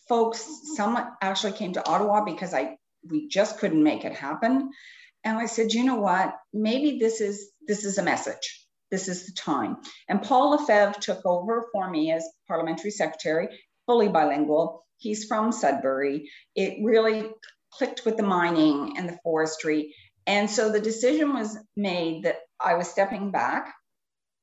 [0.07, 0.47] folks.
[0.75, 2.77] Some actually came to Ottawa because I
[3.09, 4.71] we just couldn't make it happen.
[5.23, 6.35] And I said, you know what?
[6.53, 8.65] Maybe this is this is a message.
[8.91, 9.77] This is the time.
[10.07, 13.47] And Paul Lefebvre took over for me as parliamentary secretary,
[13.87, 14.85] fully bilingual.
[14.97, 16.29] He's from Sudbury.
[16.55, 17.31] It really
[17.71, 19.95] clicked with the mining and the forestry.
[20.27, 23.73] And so the decision was made that I was stepping back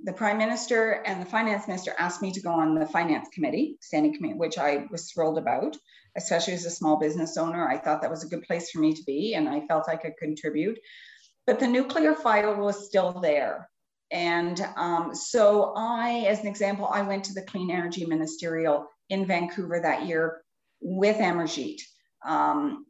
[0.05, 3.76] the prime minister and the finance minister asked me to go on the finance committee,
[3.80, 5.76] standing committee, which I was thrilled about,
[6.16, 7.68] especially as a small business owner.
[7.68, 9.96] I thought that was a good place for me to be, and I felt I
[9.96, 10.78] could contribute.
[11.46, 13.68] But the nuclear file was still there.
[14.11, 19.26] And um, so I, as an example, I went to the Clean Energy Ministerial in
[19.26, 20.42] Vancouver that year
[20.80, 21.80] with Amarjeet.
[22.26, 22.86] Um,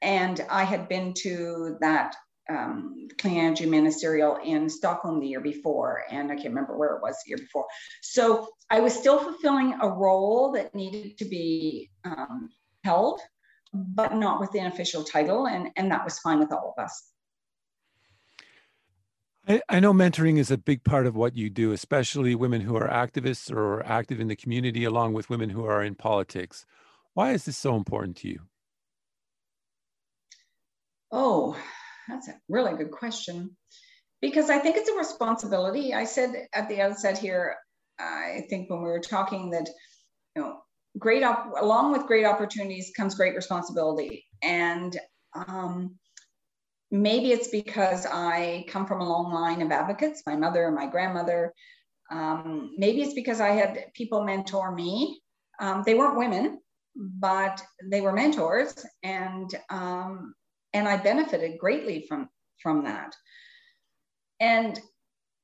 [0.00, 2.14] and I had been to that
[2.48, 7.02] um, clean energy ministerial in Stockholm the year before, and I can't remember where it
[7.02, 7.66] was the year before.
[8.02, 12.50] So I was still fulfilling a role that needed to be um,
[12.84, 13.20] held,
[13.72, 17.10] but not with an official title, and, and that was fine with all of us.
[19.46, 22.76] I, I know mentoring is a big part of what you do, especially women who
[22.76, 26.66] are activists or active in the community, along with women who are in politics.
[27.14, 28.40] Why is this so important to you?
[31.10, 31.56] Oh,
[32.08, 33.56] that's a really good question.
[34.20, 35.94] Because I think it's a responsibility.
[35.94, 37.54] I said at the outset here,
[38.00, 39.68] I think when we were talking that,
[40.34, 40.58] you know,
[40.98, 44.24] great op- along with great opportunities comes great responsibility.
[44.42, 44.98] And
[45.34, 45.96] um,
[46.90, 50.86] maybe it's because I come from a long line of advocates, my mother and my
[50.86, 51.52] grandmother.
[52.10, 55.20] Um, maybe it's because I had people mentor me.
[55.60, 56.60] Um, they weren't women,
[56.96, 58.74] but they were mentors.
[59.02, 60.34] And um,
[60.78, 62.28] and I benefited greatly from
[62.62, 63.14] from that.
[64.40, 64.80] And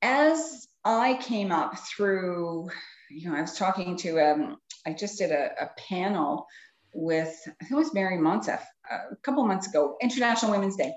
[0.00, 2.68] as I came up through,
[3.10, 4.56] you know, I was talking to um,
[4.86, 6.46] I just did a, a panel
[6.92, 10.92] with, I think it was Maryam Monsef a couple months ago, International Women's Day,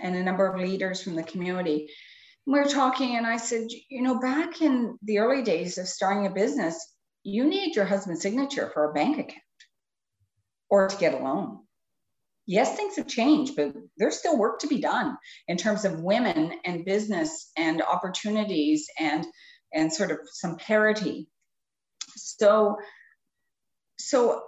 [0.00, 1.88] and a number of leaders from the community.
[2.46, 6.26] We were talking, and I said, you know, back in the early days of starting
[6.26, 9.42] a business, you need your husband's signature for a bank account
[10.68, 11.65] or to get a loan.
[12.46, 15.16] Yes, things have changed, but there's still work to be done
[15.48, 19.26] in terms of women and business and opportunities and
[19.74, 21.28] and sort of some parity.
[22.16, 22.76] So
[23.98, 24.42] so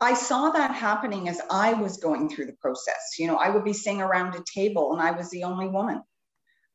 [0.00, 3.14] I saw that happening as I was going through the process.
[3.18, 6.02] You know, I would be sitting around a table and I was the only woman.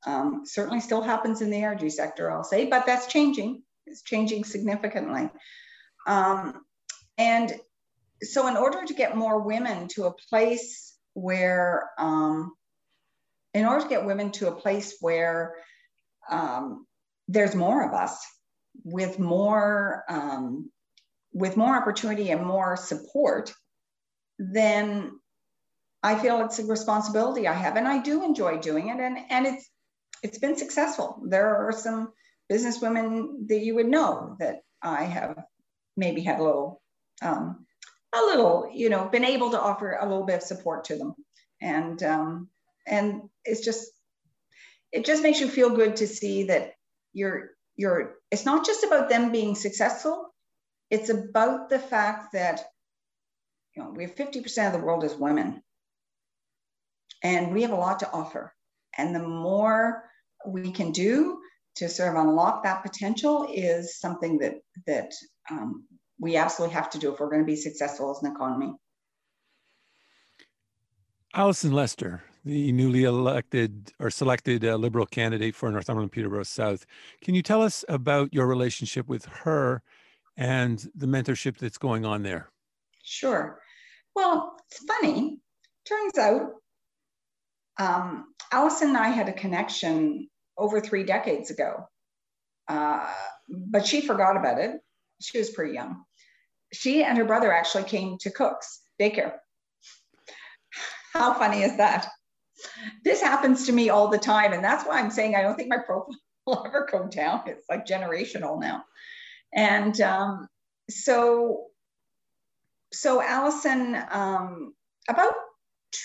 [0.05, 3.64] Um, certainly still happens in the energy sector, I'll say, but that's changing.
[3.86, 5.30] It's changing significantly.
[6.08, 6.62] Um,
[7.18, 7.53] and
[8.24, 12.53] so, in order to get more women to a place where, um,
[13.53, 15.55] in order to get women to a place where
[16.30, 16.86] um,
[17.28, 18.20] there's more of us
[18.84, 20.72] with more um,
[21.34, 23.53] with more opportunity and more support,
[24.39, 25.20] then
[26.01, 29.45] I feel it's a responsibility I have, and I do enjoy doing it, and and
[29.45, 29.70] it's
[30.24, 31.22] it's been successful.
[31.28, 32.11] There are some
[32.49, 35.38] business women that you would know that I have
[35.95, 36.82] maybe had a little,
[37.22, 37.66] um,
[38.14, 41.14] a little, you know, been able to offer a little bit of support to them,
[41.62, 42.49] and um,
[42.88, 43.91] and it's just
[44.91, 46.74] it just makes you feel good to see that
[47.14, 48.16] you're you're.
[48.32, 50.34] It's not just about them being successful.
[50.89, 52.64] It's about the fact that
[53.76, 55.62] you know we have 50% of the world as women.
[57.24, 58.53] And we have a lot to offer.
[58.97, 60.03] And the more
[60.45, 61.39] we can do
[61.76, 64.55] to sort of unlock that potential is something that
[64.86, 65.14] that
[65.49, 65.86] um,
[66.20, 68.74] we absolutely have to do if we're going to be successful as an economy
[71.38, 76.84] Alison Lester, the newly elected or selected uh, Liberal candidate for Northumberland Peterborough South.
[77.22, 79.84] Can you tell us about your relationship with her
[80.36, 82.49] and the mentorship that's going on there?
[83.03, 83.59] Sure.
[84.15, 85.39] Well, it's funny.
[85.88, 86.53] Turns out
[87.78, 91.88] um, Alison and I had a connection over three decades ago,
[92.68, 93.05] uh,
[93.47, 94.72] but she forgot about it.
[95.22, 96.03] She was pretty young.
[96.74, 99.34] She and her brother actually came to Cook's daycare.
[101.13, 102.07] How funny is that?
[103.03, 104.53] This happens to me all the time.
[104.53, 106.15] And that's why I'm saying I don't think my profile
[106.45, 107.43] will ever go down.
[107.47, 108.84] It's like generational now.
[109.53, 110.47] And um,
[110.89, 111.65] so,
[112.93, 114.74] so Alison, um,
[115.09, 115.34] about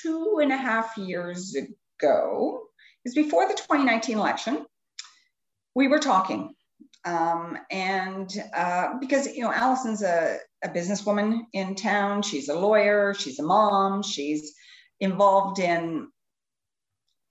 [0.02, 2.62] two and a half years ago,
[3.04, 4.64] is before the 2019 election,
[5.74, 6.54] we were talking.
[7.04, 13.14] Um, and uh, because, you know, Alison's a, a businesswoman in town, she's a lawyer,
[13.14, 14.54] she's a mom, she's
[15.00, 16.08] involved in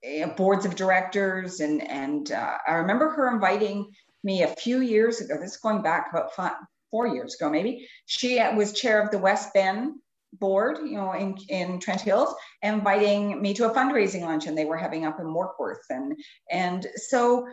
[0.05, 1.59] uh, boards of directors.
[1.59, 3.91] And, and uh, I remember her inviting
[4.23, 6.53] me a few years ago, this is going back about five,
[6.91, 7.88] four years ago, maybe.
[8.05, 9.93] She was chair of the Westben
[10.34, 14.77] board, you know, in, in Trent Hills, inviting me to a fundraising luncheon they were
[14.77, 15.84] having up in Warkworth.
[15.89, 16.15] And,
[16.49, 17.47] and so,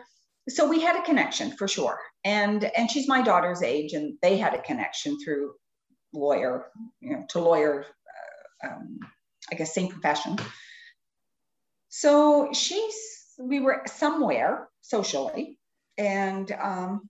[0.47, 1.99] so we had a connection for sure.
[2.23, 5.53] And, and she's my daughter's age and they had a connection through
[6.13, 6.65] lawyer,
[7.01, 7.85] you know, to lawyer,
[8.63, 8.99] uh, um,
[9.51, 10.37] I guess, same profession.
[11.89, 12.95] So she's,
[13.39, 15.57] we were somewhere socially
[15.97, 17.09] and um,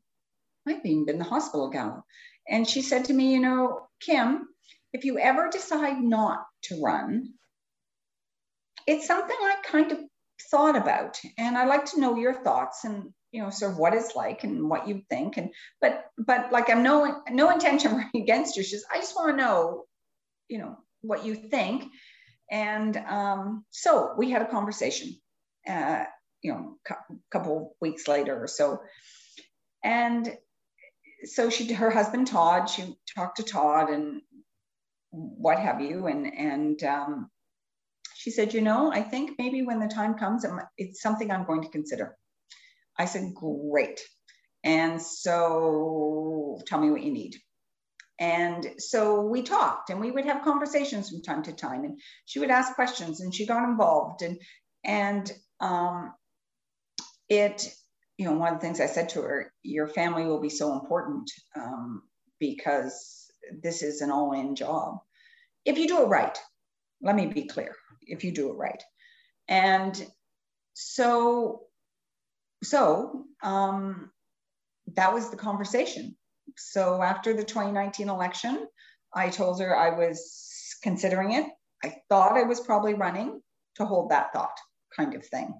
[0.68, 2.04] I've even been the hospital gala.
[2.47, 4.47] And she said to me, you know, Kim,
[4.93, 7.34] if you ever decide not to run,
[8.88, 10.00] it's something I kind of
[10.50, 13.93] thought about, and I'd like to know your thoughts and you know sort of what
[13.93, 15.51] it's like and what you think and
[15.82, 19.86] but but like i'm no no intention against you she's i just want to know
[20.47, 21.86] you know what you think
[22.51, 25.15] and um, so we had a conversation
[25.67, 26.03] uh,
[26.41, 26.95] you know, a
[27.32, 28.82] couple weeks later or so.
[29.84, 30.38] And
[31.25, 34.21] so she, her husband Todd, she talked to Todd and
[35.11, 37.30] what have you, and and um,
[38.15, 40.45] she said, you know, I think maybe when the time comes,
[40.77, 42.15] it's something I'm going to consider.
[43.00, 44.02] I said, great.
[44.64, 47.38] And so tell me what you need.
[48.20, 52.39] And so we talked and we would have conversations from time to time and she
[52.39, 54.38] would ask questions and she got involved and,
[54.84, 55.32] and
[55.62, 56.14] um,
[57.30, 57.66] it,
[58.18, 60.74] you know, one of the things I said to her, your family will be so
[60.74, 62.04] important um,
[62.39, 63.32] because
[63.64, 64.97] this is an all in job.
[65.64, 66.38] If you do it right,
[67.02, 68.84] let me be clear, if you do it right.
[69.47, 70.06] And
[70.74, 71.62] so,
[72.64, 74.12] so um,
[74.95, 76.16] that was the conversation.
[76.57, 78.68] So after the 2019 election,
[79.14, 81.45] I told her I was considering it.
[81.84, 83.41] I thought I was probably running
[83.76, 84.57] to hold that thought
[84.95, 85.53] kind of thing.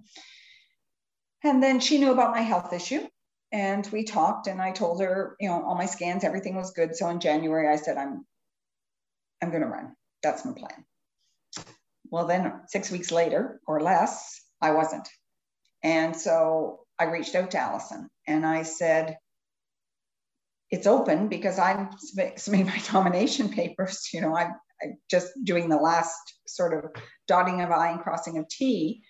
[1.44, 3.08] And then she knew about my health issue
[3.52, 6.96] and we talked and I told her, you know, all my scans, everything was good.
[6.96, 8.26] So in January, I said, I'm,
[9.42, 9.94] I'm going to run.
[10.22, 10.86] That's my plan.
[12.12, 15.08] Well, then six weeks later or less, I wasn't.
[15.84, 19.18] And so I reached out to Alison and I said,
[20.70, 21.90] it's open because I'm
[22.36, 24.10] submitting my nomination papers.
[24.14, 26.16] You know, I'm, I'm, just doing the last
[26.48, 26.92] sort of
[27.28, 29.02] dotting of I and crossing of T.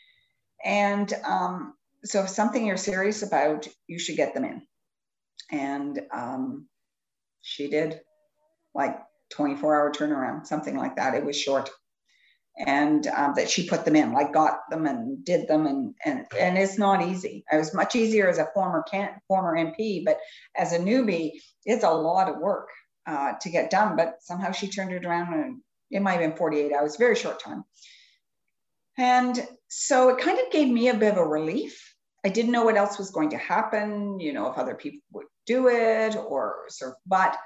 [0.64, 1.74] And um,
[2.04, 4.62] so if something you're serious about, you should get them in.
[5.52, 6.68] And um,
[7.42, 8.00] she did
[8.74, 8.98] like
[9.32, 11.16] 24 hour turnaround, something like that.
[11.16, 11.70] It was short.
[12.60, 16.26] And um, that she put them in, like got them and did them, and and
[16.38, 17.46] and it's not easy.
[17.50, 20.20] It was much easier as a former can former MP, but
[20.58, 22.68] as a newbie, it's a lot of work
[23.08, 23.96] uh, to get done.
[23.96, 27.42] But somehow she turned it around, and it might have been 48 hours, very short
[27.42, 27.64] time.
[28.98, 31.96] And so it kind of gave me a bit of a relief.
[32.26, 35.28] I didn't know what else was going to happen, you know, if other people would
[35.46, 37.38] do it or sort of, but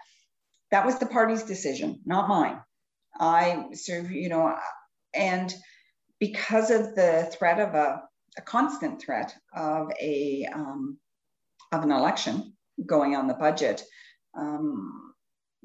[0.71, 2.59] that was the party's decision, not mine.
[3.19, 4.57] I sort of, you know,
[5.15, 5.53] and
[6.19, 8.03] because of the threat of a,
[8.37, 10.97] a constant threat of a um,
[11.71, 12.53] of an election
[12.85, 13.83] going on the budget,
[14.37, 15.13] um,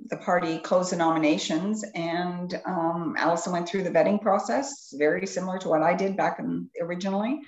[0.06, 5.58] the party closed the nominations, and um, Alison went through the vetting process, very similar
[5.58, 7.40] to what I did back in, originally,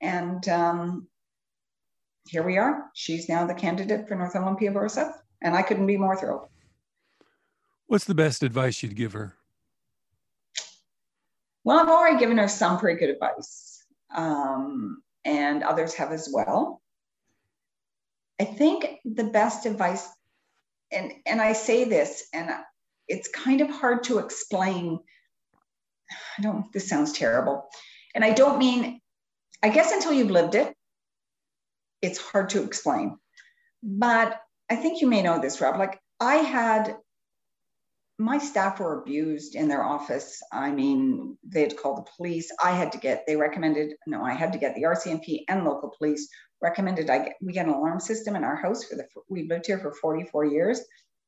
[0.00, 1.08] and um,
[2.28, 2.90] here we are.
[2.94, 6.48] She's now the candidate for Northumberland Peterborough South, and I couldn't be more thrilled.
[7.86, 9.37] What's the best advice you'd give her?
[11.64, 13.84] Well, I've already given her some pretty good advice,
[14.14, 16.80] um, and others have as well.
[18.40, 20.08] I think the best advice,
[20.92, 22.50] and and I say this, and
[23.08, 25.00] it's kind of hard to explain.
[26.38, 26.72] I don't.
[26.72, 27.68] This sounds terrible,
[28.14, 29.00] and I don't mean.
[29.60, 30.72] I guess until you've lived it,
[32.00, 33.18] it's hard to explain.
[33.82, 34.40] But
[34.70, 35.78] I think you may know this, Rob.
[35.78, 36.96] Like I had
[38.18, 40.42] my staff were abused in their office.
[40.52, 42.50] I mean, they had called the police.
[42.62, 45.92] I had to get, they recommended, no, I had to get the RCMP and local
[45.96, 46.28] police
[46.60, 49.66] recommended I get, we get an alarm system in our house for the, we lived
[49.66, 50.80] here for 44 years.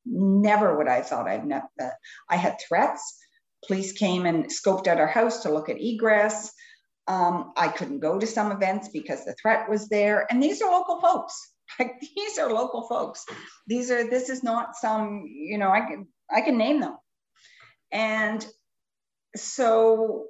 [0.05, 1.93] Never would I thought I'd met that.
[2.29, 3.17] I had threats.
[3.65, 6.51] Police came and scoped out our house to look at egress.
[7.07, 10.27] Um, I couldn't go to some events because the threat was there.
[10.29, 11.47] And these are local folks.
[11.79, 13.23] Like these are local folks.
[13.65, 16.97] These are, this is not some, you know, I can, I can name them.
[17.91, 18.45] And
[19.35, 20.25] so,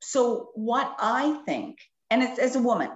[0.00, 1.78] so what I think,
[2.10, 2.90] and it's as a woman,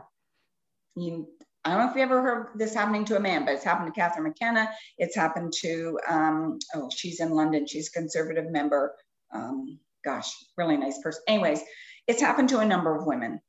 [0.97, 1.29] you,
[1.65, 3.93] I don't know if you ever heard this happening to a man, but it's happened
[3.93, 4.71] to Catherine McKenna.
[4.97, 7.67] It's happened to, um, oh, she's in London.
[7.67, 8.95] She's a conservative member.
[9.33, 11.23] Um, gosh, really nice person.
[11.29, 11.61] Anyways,
[12.07, 13.41] it's happened to a number of women.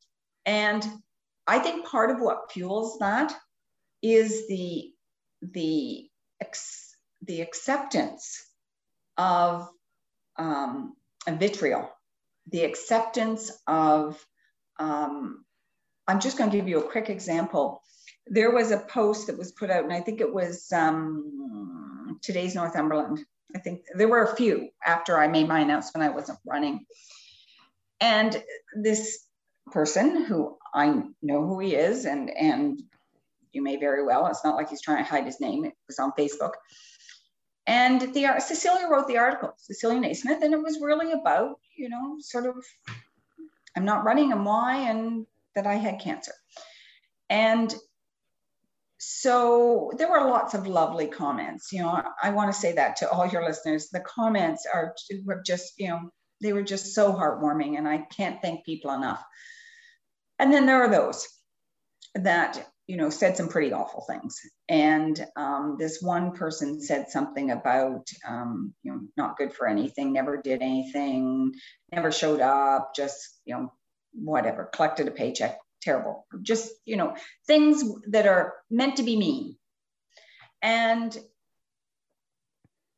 [0.45, 0.85] And
[1.47, 3.33] I think part of what fuels that
[4.01, 4.91] is the,
[5.41, 6.09] the
[6.41, 6.90] ex-
[7.25, 8.43] the acceptance
[9.17, 9.67] of
[10.37, 10.95] um,
[11.27, 11.89] vitriol,
[12.49, 14.23] the acceptance of,
[14.79, 15.45] um,
[16.07, 17.81] I'm just going to give you a quick example.
[18.27, 22.55] There was a post that was put out, and I think it was um, today's
[22.55, 23.19] Northumberland.
[23.55, 26.85] I think there were a few after I made my announcement I wasn't running.
[27.99, 28.41] And
[28.73, 29.25] this
[29.71, 32.81] person who I know who he is, and, and
[33.51, 35.99] you may very well, it's not like he's trying to hide his name, it was
[35.99, 36.53] on Facebook
[37.67, 42.17] and the Cecilia wrote the article, Cecilia Naismith, and it was really about, you know,
[42.19, 42.55] sort of,
[43.75, 46.33] I'm not running and why, and that I had cancer.
[47.29, 47.73] And
[48.97, 51.71] so there were lots of lovely comments.
[51.71, 53.89] You know, I, want to say that to all your listeners.
[53.89, 54.93] The comments are
[55.25, 59.23] were just, you know, they were just so heartwarming, and I can't thank people enough.
[60.39, 61.27] And then there are those
[62.15, 64.37] that you know, said some pretty awful things.
[64.67, 70.11] And um, this one person said something about, um, you know, not good for anything,
[70.11, 71.53] never did anything,
[71.93, 73.71] never showed up, just, you know,
[74.11, 76.27] whatever, collected a paycheck, terrible.
[76.41, 77.15] Just, you know,
[77.47, 79.55] things that are meant to be mean.
[80.61, 81.17] And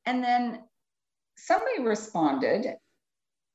[0.08, 0.64] and then
[1.38, 2.66] somebody responded,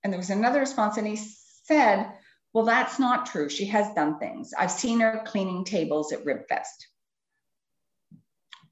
[0.04, 2.12] and there was another response, and he said,
[2.52, 3.48] well, that's not true.
[3.48, 4.52] She has done things.
[4.58, 6.86] I've seen her cleaning tables at Ribfest.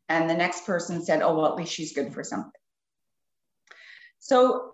[0.08, 2.52] And the next person said, oh, well, at least she's good for something.
[4.18, 4.72] So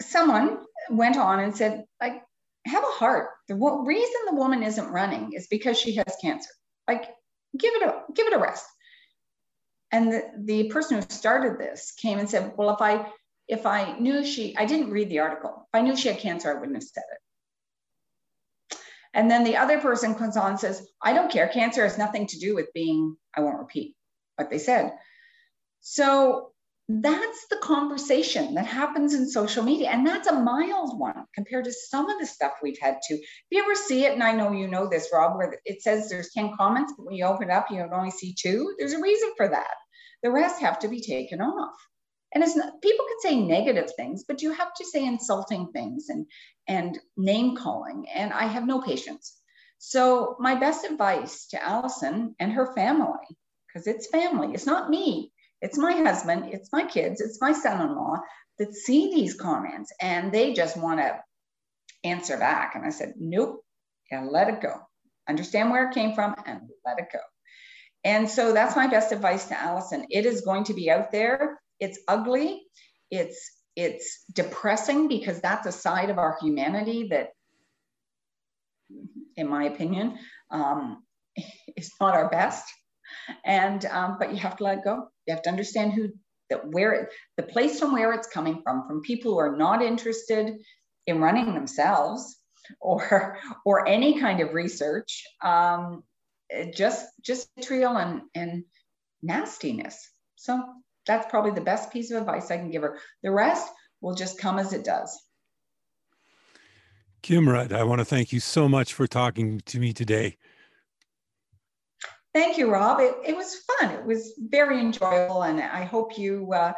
[0.00, 0.58] someone
[0.90, 2.22] went on and said, like,
[2.66, 3.30] have a heart.
[3.48, 6.50] The reason the woman isn't running is because she has cancer.
[6.88, 7.04] Like,
[7.58, 8.66] give it a give it a rest.
[9.92, 13.06] And the, the person who started this came and said, well, if I
[13.48, 15.68] if I knew she, I didn't read the article.
[15.72, 17.18] If I knew she had cancer, I wouldn't have said it.
[19.16, 21.48] And then the other person comes on and says, I don't care.
[21.48, 23.96] Cancer has nothing to do with being, I won't repeat
[24.36, 24.92] what they said.
[25.80, 26.50] So
[26.88, 29.88] that's the conversation that happens in social media.
[29.88, 33.14] And that's a mild one compared to some of the stuff we've had to.
[33.14, 36.10] If you ever see it, and I know you know this, Rob, where it says
[36.10, 38.74] there's 10 comments, but when you open it up, you only see two.
[38.78, 39.74] There's a reason for that.
[40.22, 41.74] The rest have to be taken off.
[42.36, 46.10] And it's not, people can say negative things, but you have to say insulting things
[46.10, 46.26] and,
[46.68, 48.04] and name calling.
[48.14, 49.34] And I have no patience.
[49.78, 53.26] So my best advice to Alison and her family,
[53.66, 55.32] because it's family, it's not me
[55.62, 58.20] it's my husband, it's my kids, it's my son in law
[58.58, 61.20] that see these comments and they just want to
[62.04, 62.74] answer back.
[62.74, 63.64] And I said, nope,
[64.10, 64.74] and let it go.
[65.28, 67.18] Understand where it came from and let it go.
[68.04, 70.06] And so that's my best advice to Alison.
[70.10, 71.58] It is going to be out there.
[71.80, 72.62] It's ugly.
[73.10, 77.32] It's it's depressing because that's a side of our humanity that,
[79.36, 80.18] in my opinion,
[80.50, 81.02] um,
[81.76, 82.64] is not our best
[83.44, 86.08] and um, but you have to let go you have to understand who
[86.50, 89.82] that where it, the place from where it's coming from from people who are not
[89.82, 90.56] interested
[91.06, 92.36] in running themselves
[92.80, 96.02] or or any kind of research um,
[96.74, 98.64] just just vitriol and and
[99.22, 100.62] nastiness so
[101.06, 103.68] that's probably the best piece of advice i can give her the rest
[104.00, 105.22] will just come as it does
[107.22, 110.36] kim rudd i want to thank you so much for talking to me today
[112.36, 113.00] Thank you, Rob.
[113.00, 113.92] It, it was fun.
[113.92, 115.44] It was very enjoyable.
[115.44, 116.74] And I hope you, uh,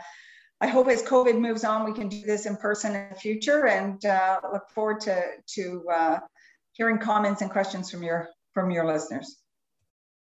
[0.61, 3.67] I hope as COVID moves on, we can do this in person in the future
[3.67, 5.21] and uh, look forward to,
[5.55, 6.19] to uh,
[6.75, 9.39] hearing comments and questions from your, from your listeners.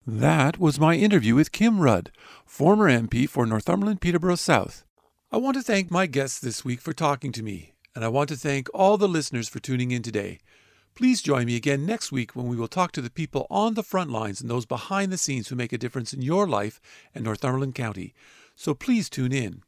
[0.08, 2.12] That was my interview with Kim Rudd,
[2.44, 4.84] former MP for Northumberland Peterborough South.
[5.32, 8.28] I want to thank my guests this week for talking to me, and I want
[8.28, 10.38] to thank all the listeners for tuning in today.
[10.94, 13.82] Please join me again next week when we will talk to the people on the
[13.82, 16.80] front lines and those behind the scenes who make a difference in your life
[17.12, 18.14] and Northumberland County.
[18.54, 19.64] So please tune in.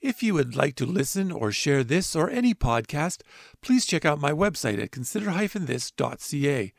[0.00, 3.22] If you would like to listen or share this or any podcast,
[3.62, 6.72] please check out my website at consider-this.ca.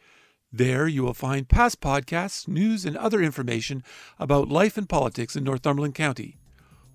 [0.51, 3.83] There you will find past podcasts, news, and other information
[4.17, 6.37] about life and politics in Northumberland County.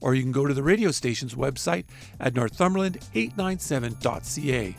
[0.01, 1.85] Or you can go to the radio station's website
[2.19, 4.77] at northumberland897.ca.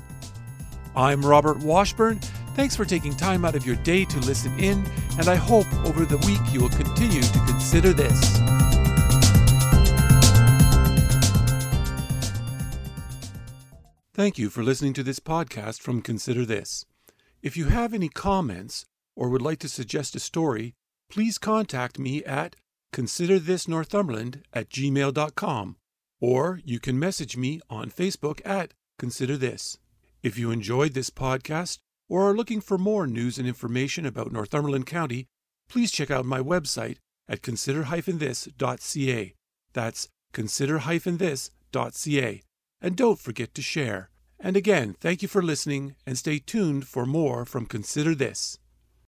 [0.95, 2.19] I'm Robert Washburn.
[2.55, 4.86] Thanks for taking time out of your day to listen in,
[5.17, 8.38] and I hope over the week you will continue to consider this.
[14.13, 16.86] Thank you for listening to this podcast from Consider This.
[17.44, 18.86] If you have any comments
[19.18, 20.76] or would like to suggest a story,
[21.12, 22.56] please contact me at
[22.94, 25.76] considerthisnorthumberland at gmail.com
[26.22, 29.78] or you can message me on Facebook at Consider This.
[30.22, 34.86] If you enjoyed this podcast or are looking for more news and information about Northumberland
[34.86, 35.28] County,
[35.68, 36.96] please check out my website
[37.28, 39.34] at consider-this.ca.
[39.74, 42.41] That's consider-this.ca.
[42.82, 44.10] And don't forget to share.
[44.46, 48.60] And again, thank you for listening and stay tuned for more from Consider This.